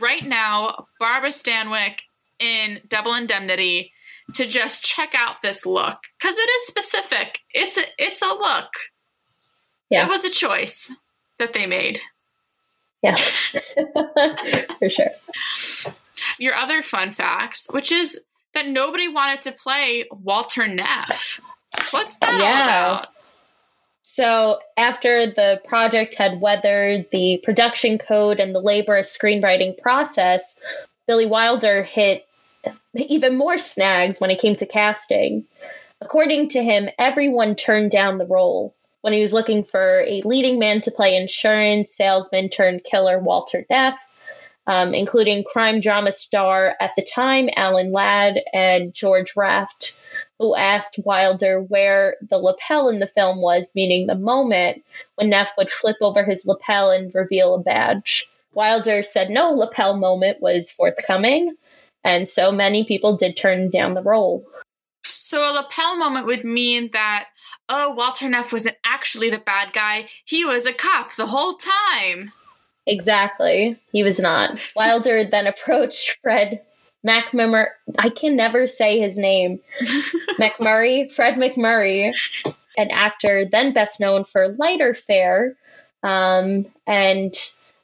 [0.00, 2.00] right now Barbara Stanwyck
[2.38, 3.92] in Double Indemnity
[4.34, 7.38] to just check out this look because it is specific.
[7.54, 8.70] It's a it's a look.
[9.90, 10.06] Yeah.
[10.06, 10.94] It was a choice
[11.38, 12.00] that they made.
[13.02, 13.16] Yeah,
[14.78, 15.06] for sure.
[16.38, 18.20] Your other fun facts, which is
[18.54, 21.40] that nobody wanted to play Walter Neff.
[21.92, 22.64] What's that yeah.
[22.64, 23.08] about?
[24.10, 30.62] So, after the project had weathered the production code and the laborious screenwriting process,
[31.06, 32.26] Billy Wilder hit
[32.94, 35.44] even more snags when it came to casting.
[36.00, 38.74] According to him, everyone turned down the role.
[39.02, 43.66] When he was looking for a leading man to play insurance salesman turned killer Walter
[43.68, 44.02] Neff,
[44.68, 49.98] um, including crime drama star at the time Alan Ladd and George Raft,
[50.38, 55.52] who asked Wilder where the lapel in the film was, meaning the moment when Neff
[55.56, 58.26] would flip over his lapel and reveal a badge.
[58.52, 61.56] Wilder said no lapel moment was forthcoming,
[62.04, 64.46] and so many people did turn down the role.
[65.06, 67.24] So a lapel moment would mean that,
[67.70, 70.08] oh, Walter Neff wasn't actually the bad guy.
[70.26, 72.32] He was a cop the whole time.
[72.88, 73.78] Exactly.
[73.92, 74.58] He was not.
[74.74, 76.62] Wilder then approached Fred
[77.06, 77.66] MacMurray.
[77.98, 79.60] I can never say his name.
[80.40, 82.14] MacMurray, Fred MacMurray,
[82.78, 85.54] an actor then best known for Lighter Fare.
[86.02, 87.34] Um, and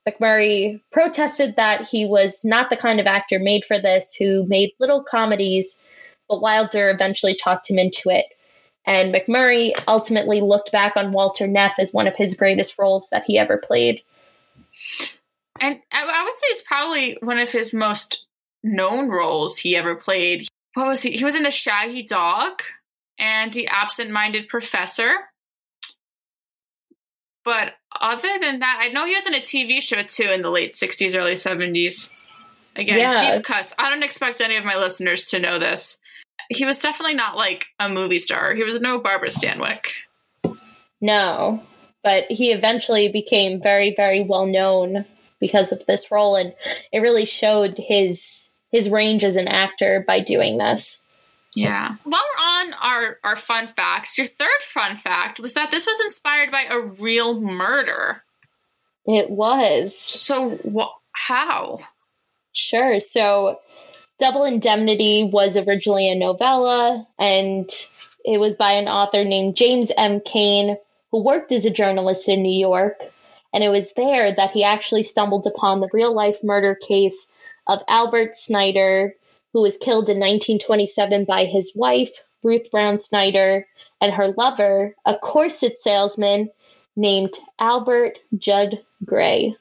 [0.09, 4.73] MacMurray protested that he was not the kind of actor made for this, who made
[4.81, 5.85] little comedies,
[6.31, 8.25] but Wilder eventually talked him into it.
[8.87, 13.25] And MacMurray ultimately looked back on Walter Neff as one of his greatest roles that
[13.27, 14.03] he ever played.
[15.61, 18.27] And I would say it's probably one of his most
[18.63, 20.49] known roles he ever played.
[20.75, 21.13] What was he?
[21.13, 22.63] He was in The Shaggy Dog
[23.19, 25.11] and The Absent Minded Professor.
[27.45, 30.51] But other than that, I know he was in a TV show too in the
[30.51, 32.41] late 60s, early 70s.
[32.77, 33.37] Again, yeah.
[33.37, 33.73] deep cuts.
[33.79, 35.99] I don't expect any of my listeners to know this.
[36.49, 38.55] He was definitely not like a movie star.
[38.55, 39.85] He was no Barbara Stanwyck.
[41.01, 41.63] No,
[42.05, 45.05] but he eventually became very, very well known
[45.41, 46.55] because of this role, and
[46.93, 51.05] it really showed his his range as an actor by doing this.
[51.55, 51.95] Yeah.
[52.03, 56.01] While we're on our, our fun facts, your third fun fact was that this was
[56.05, 58.25] inspired by a real murder.
[59.07, 59.97] It was.
[59.97, 61.81] So, wh- how?
[62.53, 62.99] Sure.
[62.99, 63.61] So,
[64.19, 67.71] Double Indemnity was originally a novella, and
[68.25, 70.21] it was by an author named James M.
[70.21, 70.77] Cain,
[71.15, 73.01] who worked as a journalist in New York.
[73.53, 77.33] And it was there that he actually stumbled upon the real life murder case
[77.69, 79.15] of Albert Snyder,
[79.53, 83.65] who was killed in 1927 by his wife, Ruth Brown Snyder,
[84.01, 86.51] and her lover, a corset salesman
[86.97, 89.55] named Albert Judd Gray.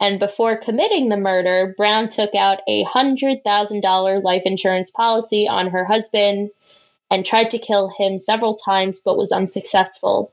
[0.00, 5.84] And before committing the murder, Brown took out a $100,000 life insurance policy on her
[5.84, 6.50] husband
[7.12, 10.32] and tried to kill him several times but was unsuccessful.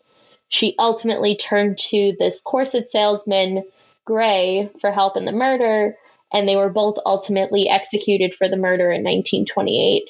[0.49, 3.63] She ultimately turned to this corset salesman,
[4.05, 5.95] Gray, for help in the murder,
[6.33, 10.09] and they were both ultimately executed for the murder in 1928.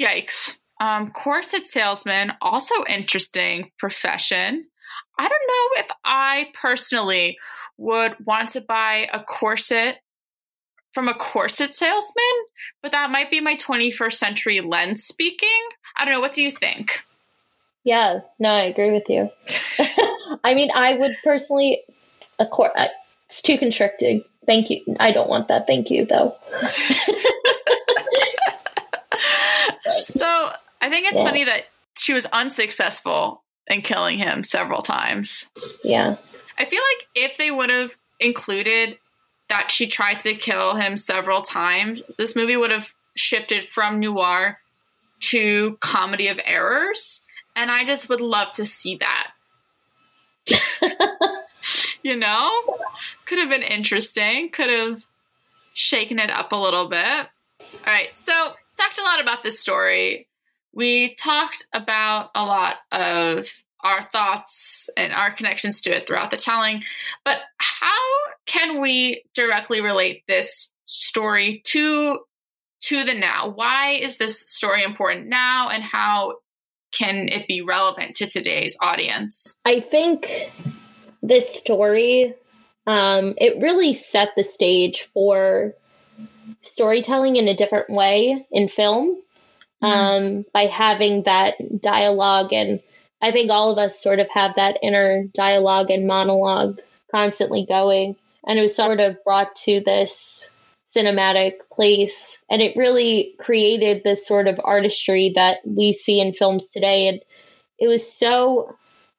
[0.00, 0.56] Yikes.
[0.80, 4.66] Um, corset salesman, also interesting profession.
[5.18, 7.38] I don't know if I personally
[7.78, 9.98] would want to buy a corset
[10.92, 12.24] from a corset salesman,
[12.82, 15.48] but that might be my 21st century lens speaking.
[15.98, 16.20] I don't know.
[16.20, 17.00] What do you think?
[17.86, 19.30] Yeah, no, I agree with you.
[20.42, 21.82] I mean, I would personally,
[22.36, 22.88] a cor- uh,
[23.26, 24.24] it's too constricting.
[24.44, 24.82] Thank you.
[24.98, 25.68] I don't want that.
[25.68, 26.34] Thank you, though.
[30.02, 31.24] so I think it's yeah.
[31.24, 35.48] funny that she was unsuccessful in killing him several times.
[35.84, 36.16] Yeah.
[36.58, 38.98] I feel like if they would have included
[39.48, 44.58] that she tried to kill him several times, this movie would have shifted from noir
[45.20, 47.22] to comedy of errors.
[47.56, 49.32] And I just would love to see that.
[52.02, 52.52] you know?
[53.26, 54.50] Could have been interesting.
[54.50, 55.02] Could have
[55.74, 57.02] shaken it up a little bit.
[57.02, 57.28] All
[57.86, 58.10] right.
[58.18, 58.32] So,
[58.78, 60.28] talked a lot about this story.
[60.72, 63.48] We talked about a lot of
[63.82, 66.82] our thoughts and our connections to it throughout the telling.
[67.24, 67.88] But how
[68.46, 72.20] can we directly relate this story to
[72.82, 73.48] to the now?
[73.48, 76.34] Why is this story important now and how
[76.96, 79.58] can it be relevant to today's audience?
[79.64, 80.26] I think
[81.22, 82.34] this story,
[82.86, 85.74] um, it really set the stage for
[86.62, 89.16] storytelling in a different way in film
[89.82, 89.86] mm-hmm.
[89.86, 92.52] um, by having that dialogue.
[92.52, 92.80] And
[93.20, 96.78] I think all of us sort of have that inner dialogue and monologue
[97.10, 98.16] constantly going.
[98.46, 100.55] And it was sort of brought to this
[100.86, 102.44] cinematic place.
[102.48, 107.08] And it really created this sort of artistry that we see in films today.
[107.08, 107.20] And
[107.78, 108.76] it was so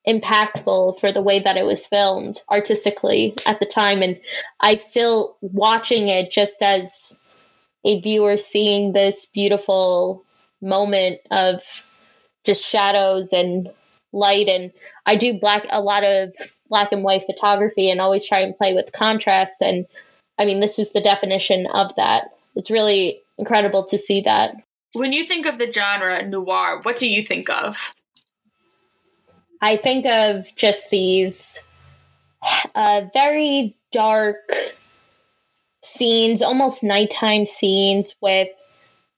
[0.07, 4.01] impactful for the way that it was filmed artistically at the time.
[4.01, 4.21] And
[4.59, 7.19] I still watching it just as
[7.83, 10.23] a viewer seeing this beautiful
[10.61, 11.61] moment of
[12.45, 13.69] just shadows and
[14.13, 14.71] light and
[15.05, 16.33] I do black a lot of
[16.69, 19.85] black and white photography and always try and play with contrast and
[20.37, 22.29] I mean this is the definition of that.
[22.55, 24.55] It's really incredible to see that.
[24.93, 27.77] When you think of the genre noir, what do you think of?
[29.61, 31.67] I think of just these
[32.75, 34.51] uh, very dark
[35.81, 38.49] scenes, almost nighttime scenes with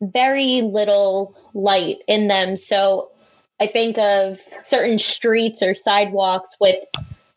[0.02, 2.56] very little light in them.
[2.56, 3.12] So
[3.60, 6.84] I think of certain streets or sidewalks with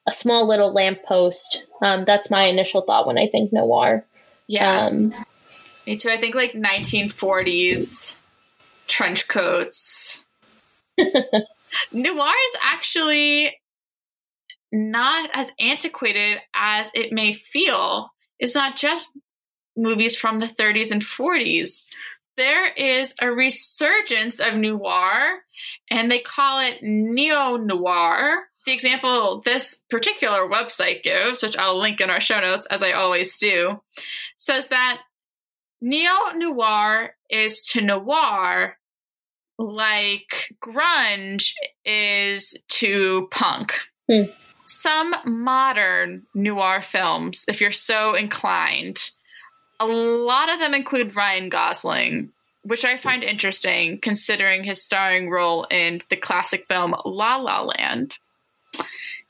[0.07, 1.67] a small little lamppost.
[1.81, 4.05] Um, that's my initial thought when I think noir.
[4.47, 4.87] Yeah.
[4.87, 5.15] Um,
[5.87, 6.11] Me too.
[6.11, 8.15] I think like 1940s
[8.89, 10.25] trench coats.
[10.99, 13.57] noir is actually
[14.73, 18.11] not as antiquated as it may feel.
[18.39, 19.11] It's not just
[19.77, 21.85] movies from the 30s and 40s.
[22.37, 25.43] There is a resurgence of noir,
[25.91, 28.49] and they call it neo noir.
[28.65, 32.93] The example this particular website gives, which I'll link in our show notes as I
[32.93, 33.81] always do,
[34.37, 35.01] says that
[35.81, 38.79] neo noir is to noir
[39.59, 41.53] like grunge
[41.85, 43.75] is to punk.
[44.09, 44.25] Hmm.
[44.67, 49.11] Some modern noir films, if you're so inclined,
[49.79, 52.31] a lot of them include Ryan Gosling,
[52.63, 58.15] which I find interesting considering his starring role in the classic film La La Land.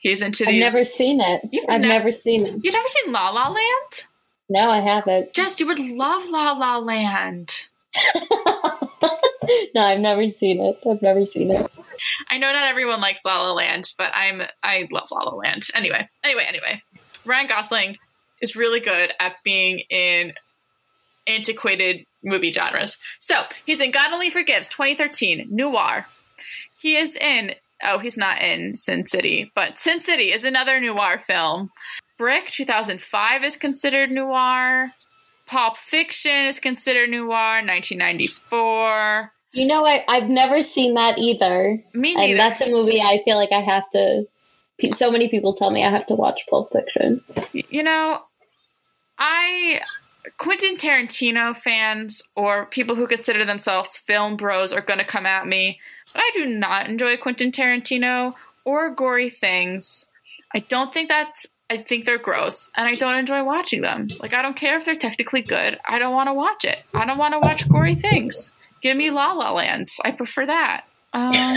[0.03, 0.55] He's into these.
[0.55, 1.43] I've never seen it.
[1.53, 2.57] You've I've ne- never seen it.
[2.61, 4.07] You've never seen La La Land?
[4.49, 5.33] No, I haven't.
[5.33, 7.53] Jess, you would love La La Land.
[9.75, 10.81] no, I've never seen it.
[10.89, 11.71] I've never seen it.
[12.29, 15.69] I know not everyone likes La La Land, but I'm I love La La Land.
[15.73, 16.83] Anyway, anyway, anyway.
[17.25, 17.97] Ryan Gosling
[18.41, 20.33] is really good at being in
[21.29, 22.99] antiquated movie genres.
[23.21, 26.09] So he's in God Only Forgives, 2013, noir.
[26.81, 31.23] He is in, oh, he's not in Sin City, but Sin City is another noir
[31.27, 31.71] film.
[32.19, 34.93] Brick, 2005, is considered noir.
[35.47, 39.33] Pulp Fiction is considered noir, 1994.
[39.53, 41.83] You know, I, I've never seen that either.
[41.93, 42.33] Me neither.
[42.33, 44.27] And that's a movie I feel like I have to.
[44.93, 47.21] So many people tell me I have to watch Pulp Fiction.
[47.53, 48.23] You know,
[49.19, 49.81] I
[50.39, 55.47] Quentin Tarantino fans or people who consider themselves film bros are going to come at
[55.47, 55.81] me,
[56.13, 60.07] but I do not enjoy Quentin Tarantino or gory things.
[60.55, 64.09] I don't think that's I think they're gross and I don't enjoy watching them.
[64.21, 65.79] Like I don't care if they're technically good.
[65.87, 66.79] I don't want to watch it.
[66.93, 68.53] I don't want to watch gory things.
[68.83, 69.89] Give me La La Land.
[70.05, 70.85] I prefer that.
[71.15, 71.57] Um,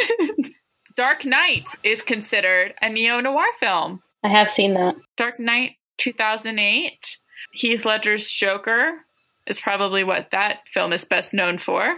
[0.96, 4.02] Dark Knight is considered a neo noir film.
[4.22, 4.96] I have seen that.
[5.16, 7.18] Dark Knight 2008
[7.52, 9.04] Heath Ledger's Joker
[9.46, 11.88] is probably what that film is best known for.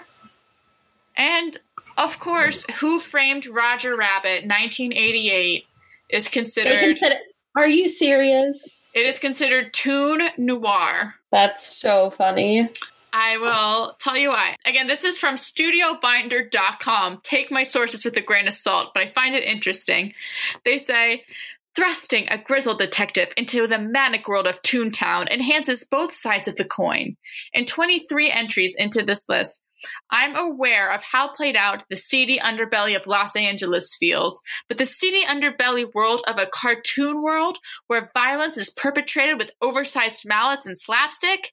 [1.17, 1.57] And
[1.97, 5.67] of course, Who Framed Roger Rabbit 1988
[6.09, 6.79] is considered.
[6.79, 7.17] Consider-
[7.55, 8.83] are you serious?
[8.95, 11.15] It is considered toon noir.
[11.31, 12.69] That's so funny.
[13.13, 14.57] I will tell you why.
[14.65, 17.21] Again, this is from studiobinder.com.
[17.23, 20.15] Take my sources with a grain of salt, but I find it interesting.
[20.65, 21.25] They say
[21.75, 26.67] Thrusting a grizzled detective into the manic world of Toontown enhances both sides of the
[26.67, 27.17] coin.
[27.55, 29.63] In 23 entries into this list,
[30.11, 34.87] I'm aware of how played out the seedy underbelly of Los Angeles feels, but the
[34.87, 37.57] seedy underbelly world of a cartoon world
[37.87, 41.53] where violence is perpetrated with oversized mallets and slapstick?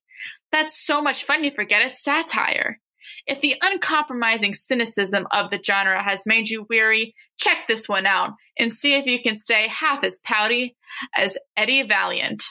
[0.51, 2.81] That's so much fun you forget it's satire.
[3.25, 8.31] If the uncompromising cynicism of the genre has made you weary, check this one out
[8.59, 10.75] and see if you can stay half as pouty
[11.17, 12.43] as Eddie Valiant.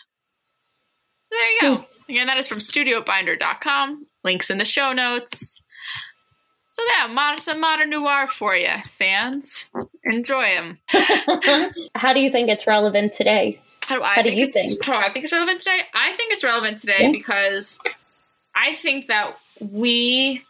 [1.31, 1.77] There you go.
[1.77, 2.11] Hmm.
[2.11, 4.07] Again, that is from studiobinder.com.
[4.25, 5.61] Links in the show notes.
[6.71, 9.69] So yeah, some modern noir for you, fans.
[10.05, 10.79] Enjoy them.
[11.95, 13.61] How do you think it's relevant today?
[13.85, 14.89] How do I How think do you think?
[14.89, 15.81] I think it's relevant today.
[15.93, 17.11] I think it's relevant today yeah.
[17.11, 17.81] because
[18.55, 20.45] I think that we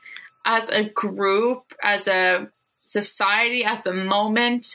[0.45, 2.51] as a group, as a
[2.85, 4.67] society at the moment,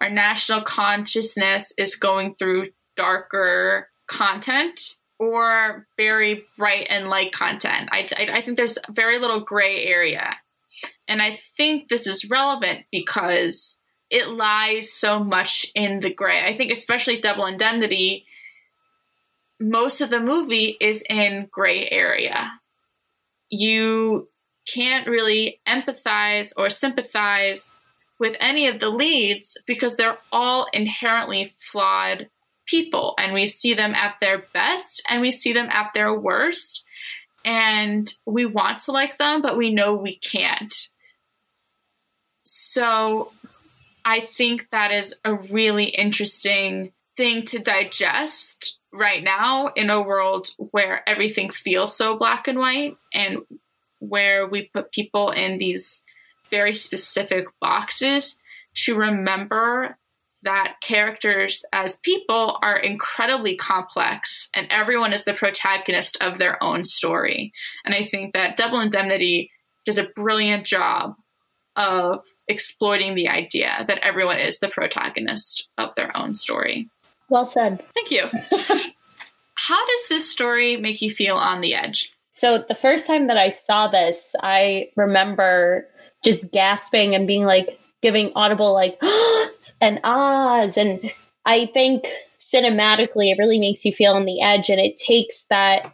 [0.00, 4.80] our national consciousness is going through darker content
[5.18, 7.88] or very bright and light content.
[7.92, 10.36] I, I, I think there's very little gray area.
[11.06, 13.78] And I think this is relevant because
[14.08, 16.42] it lies so much in the gray.
[16.44, 18.24] I think, especially Double Indemnity,
[19.60, 22.50] most of the movie is in gray area.
[23.50, 24.28] You
[24.72, 27.72] can't really empathize or sympathize
[28.20, 32.28] with any of the leads because they're all inherently flawed
[32.66, 36.84] people and we see them at their best and we see them at their worst
[37.44, 40.88] and we want to like them but we know we can't.
[42.44, 43.24] So
[44.04, 50.48] i think that is a really interesting thing to digest right now in a world
[50.56, 53.38] where everything feels so black and white and
[53.98, 56.02] where we put people in these
[56.50, 58.38] very specific boxes
[58.74, 59.96] to remember
[60.42, 66.84] that characters as people are incredibly complex and everyone is the protagonist of their own
[66.84, 67.52] story.
[67.84, 69.50] And I think that Double Indemnity
[69.84, 71.14] does a brilliant job
[71.76, 76.88] of exploiting the idea that everyone is the protagonist of their own story.
[77.28, 77.82] Well said.
[77.94, 78.24] Thank you.
[79.54, 82.12] How does this story make you feel on the edge?
[82.32, 85.86] So, the first time that I saw this, I remember
[86.24, 88.98] just gasping and being like, giving audible like
[89.80, 91.10] and ahs and
[91.44, 92.04] i think
[92.38, 95.92] cinematically it really makes you feel on the edge and it takes that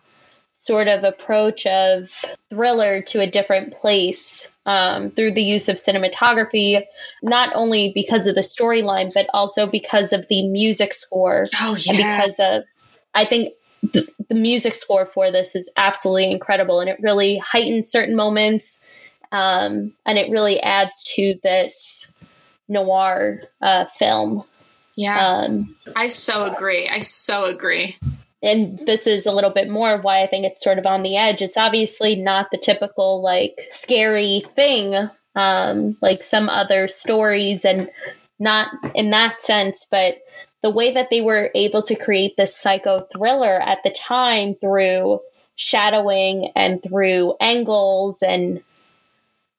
[0.52, 2.08] sort of approach of
[2.48, 6.82] thriller to a different place um, through the use of cinematography,
[7.22, 11.46] not only because of the storyline, but also because of the music score.
[11.60, 11.92] Oh, yeah.
[11.92, 12.64] And because of,
[13.14, 13.52] I think
[13.82, 18.80] the, the music score for this is absolutely incredible and it really heightens certain moments
[19.32, 22.12] um, and it really adds to this
[22.68, 24.44] noir uh, film.
[24.96, 26.88] Yeah, um, I so agree.
[26.88, 27.96] I so agree.
[28.42, 31.02] And this is a little bit more of why I think it's sort of on
[31.02, 31.42] the edge.
[31.42, 34.94] It's obviously not the typical like scary thing,
[35.34, 37.88] um, like some other stories, and
[38.38, 40.18] not in that sense, but
[40.62, 45.20] the way that they were able to create this psycho thriller at the time through
[45.54, 48.62] shadowing and through angles and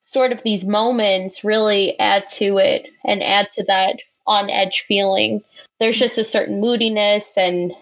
[0.08, 5.44] sort of these moments really add to it and add to that on edge feeling.
[5.82, 7.74] There's just a certain moodiness and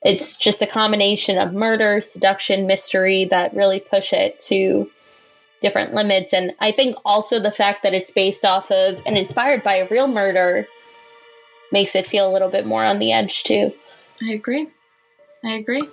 [0.00, 4.90] it's just a combination of murder, seduction, mystery that really push it to
[5.60, 6.32] different limits.
[6.32, 9.88] And I think also the fact that it's based off of and inspired by a
[9.90, 10.66] real murder
[11.70, 13.70] makes it feel a little bit more on the edge too.
[14.22, 14.66] I agree.
[15.44, 15.86] I agree.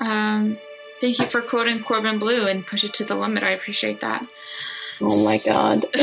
[0.00, 0.58] Um,
[1.00, 3.42] Thank you for quoting Corbin Bleu and push it to the limit.
[3.42, 4.26] I appreciate that.
[5.00, 5.78] Oh my god.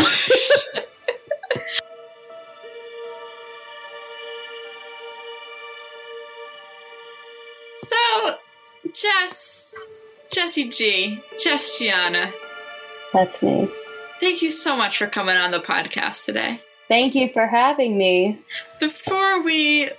[7.77, 8.35] so,
[8.93, 9.75] Jess,
[10.31, 12.33] Jessie G, Jess Gianna.
[13.13, 13.67] That's me.
[14.19, 16.59] Thank you so much for coming on the podcast today.
[16.87, 18.39] Thank you for having me.
[18.79, 19.91] Before we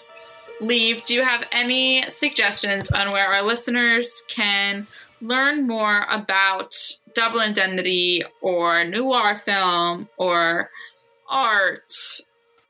[0.60, 4.80] leave, do you have any suggestions on where our listeners can
[5.20, 6.74] learn more about
[7.14, 10.70] double indemnity or noir film or
[11.28, 11.92] art?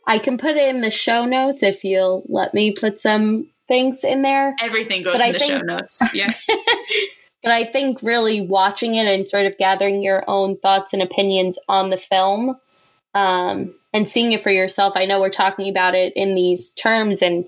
[0.06, 4.04] I can put it in the show notes if you'll let me put some things
[4.04, 4.56] in there.
[4.60, 6.02] Everything goes but in I the think, show notes.
[6.14, 6.32] Yeah.
[7.42, 11.58] but I think really watching it and sort of gathering your own thoughts and opinions
[11.68, 12.56] on the film
[13.14, 14.94] um, and seeing it for yourself.
[14.96, 17.46] I know we're talking about it in these terms and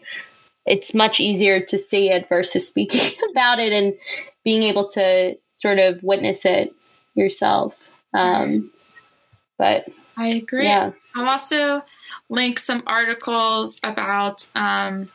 [0.66, 3.94] it's much easier to see it versus speaking about it and
[4.44, 6.74] being able to sort of witness it
[7.14, 8.02] yourself.
[8.14, 8.70] Um,
[9.58, 9.86] but
[10.16, 10.64] I agree.
[10.64, 10.92] Yeah.
[11.14, 11.82] I'll also
[12.28, 15.06] link some articles about um,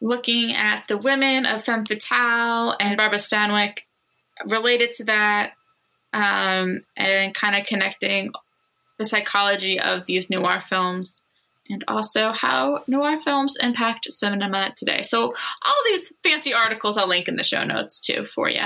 [0.00, 3.80] looking at the women of Femme Fatale and Barbara Stanwyck
[4.44, 5.52] related to that
[6.12, 8.32] um, and kind of connecting
[8.98, 11.16] the psychology of these noir films
[11.68, 15.02] and also how noir films impact cinema today.
[15.02, 18.62] So, all these fancy articles I'll link in the show notes too for you.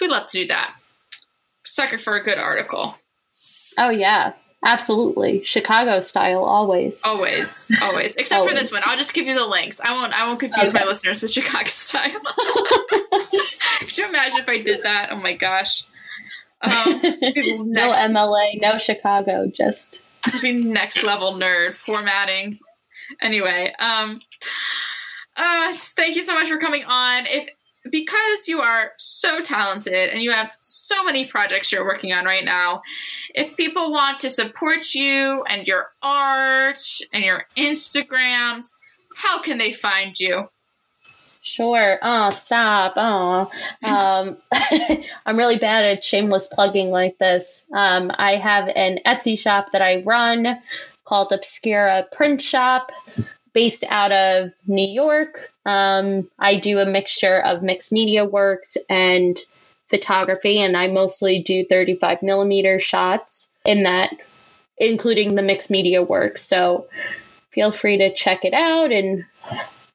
[0.00, 0.74] We love to do that.
[1.64, 2.96] Sucker for a good article.
[3.78, 4.32] Oh, yeah.
[4.66, 7.04] Absolutely, Chicago style, always.
[7.04, 8.16] Always, always.
[8.18, 8.54] Except always.
[8.54, 9.78] for this one, I'll just give you the links.
[9.78, 10.14] I won't.
[10.14, 10.82] I won't confuse okay.
[10.82, 12.08] my listeners with Chicago style.
[13.80, 15.08] Could you imagine if I did that?
[15.12, 15.84] Oh my gosh.
[16.62, 16.72] Um,
[17.72, 20.02] no MLA, no Chicago, just
[20.42, 22.58] Mean, next level nerd formatting.
[23.20, 24.20] Anyway, um,
[25.36, 27.26] uh, thank you so much for coming on.
[27.26, 27.50] If
[27.90, 32.44] because you are so talented and you have so many projects you're working on right
[32.44, 32.82] now,
[33.34, 36.80] if people want to support you and your art
[37.12, 38.74] and your Instagrams,
[39.16, 40.48] how can they find you?
[41.46, 41.98] Sure.
[42.00, 42.94] Oh, stop.
[42.96, 43.50] Oh,
[43.84, 44.38] um,
[45.26, 47.68] I'm really bad at shameless plugging like this.
[47.70, 50.58] Um, I have an Etsy shop that I run
[51.04, 52.92] called Obscura Print Shop,
[53.52, 55.38] based out of New York.
[55.66, 59.38] Um, I do a mixture of mixed media works and
[59.88, 64.16] photography, and I mostly do 35 millimeter shots in that,
[64.78, 66.38] including the mixed media work.
[66.38, 66.86] So
[67.50, 69.26] feel free to check it out and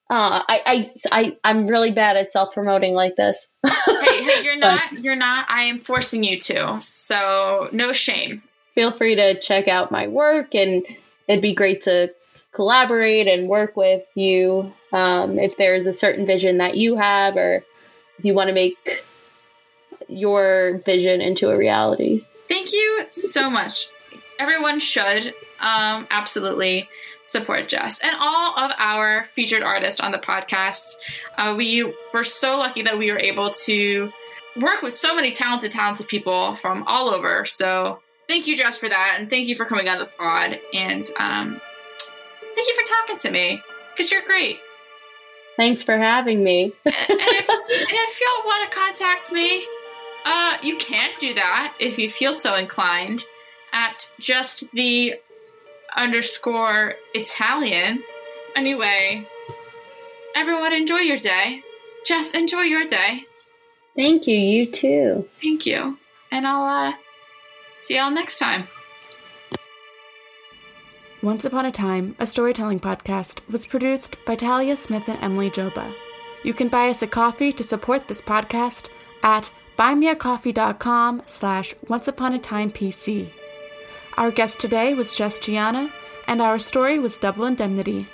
[0.10, 3.53] uh, I, I, I, I'm really bad at self promoting like this.
[3.64, 5.45] hey, hey, you're not, you're not.
[5.49, 6.80] I am forcing you to.
[6.82, 8.41] So no shame.
[8.74, 10.84] Feel free to check out my work, and
[11.28, 12.14] it'd be great to
[12.51, 14.74] collaborate and work with you.
[14.91, 17.64] Um, if there's a certain vision that you have, or
[18.18, 19.05] if you want to make
[20.07, 22.26] your vision into a reality.
[22.47, 23.88] Thank you so much.
[24.39, 26.89] Everyone should um, absolutely
[27.30, 30.95] support Jess and all of our featured artists on the podcast.
[31.38, 34.11] Uh, we were so lucky that we were able to
[34.55, 37.45] work with so many talented, talented people from all over.
[37.45, 41.09] So thank you, Jess, for that, and thank you for coming on the pod, and
[41.17, 41.61] um,
[42.55, 43.61] thank you for talking to me
[43.91, 44.59] because you're great.
[45.55, 46.63] Thanks for having me.
[46.86, 49.65] and, if, if y'all want to contact me,
[50.25, 53.25] uh, you can do that if you feel so inclined
[53.73, 55.15] at just the
[55.96, 58.04] underscore Italian.
[58.56, 59.26] Anyway,
[60.36, 61.62] everyone enjoy your day.
[62.06, 63.24] Jess, enjoy your day.
[63.96, 64.36] Thank you.
[64.36, 65.28] You too.
[65.42, 65.98] Thank you.
[66.32, 66.94] And I'll uh,
[67.76, 68.68] see y'all next time.
[71.22, 75.94] Once Upon a Time, a storytelling podcast, was produced by Talia Smith and Emily Joba.
[76.44, 78.88] You can buy us a coffee to support this podcast
[79.22, 83.34] at buymeacoffee.com slash onceuponatimepc.
[84.20, 85.93] Our guest today was Jess Gianna,
[86.28, 88.05] and our story was Double Indemnity.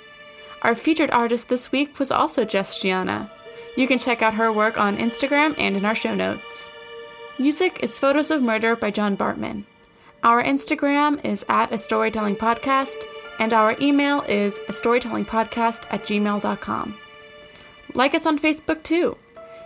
[0.62, 3.28] Our featured artist this week was also Jess Gianna.
[3.76, 6.70] You can check out her work on Instagram and in our show notes.
[7.40, 9.64] Music is Photos of Murder by John Bartman.
[10.22, 13.02] Our Instagram is at a storytelling podcast,
[13.40, 16.98] and our email is a storytellingpodcast at gmail.com.
[17.94, 19.18] Like us on Facebook too.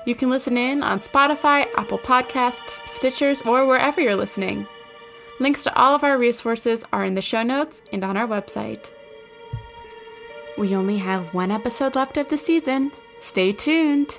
[0.07, 4.67] You can listen in on Spotify, Apple Podcasts, Stitchers, or wherever you're listening.
[5.41, 8.91] Links to all of our resources are in the show notes and on our website.
[10.59, 12.93] We only have one episode left of the season.
[13.19, 14.19] Stay tuned.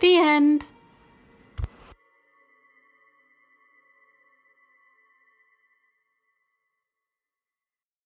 [0.00, 0.66] The end.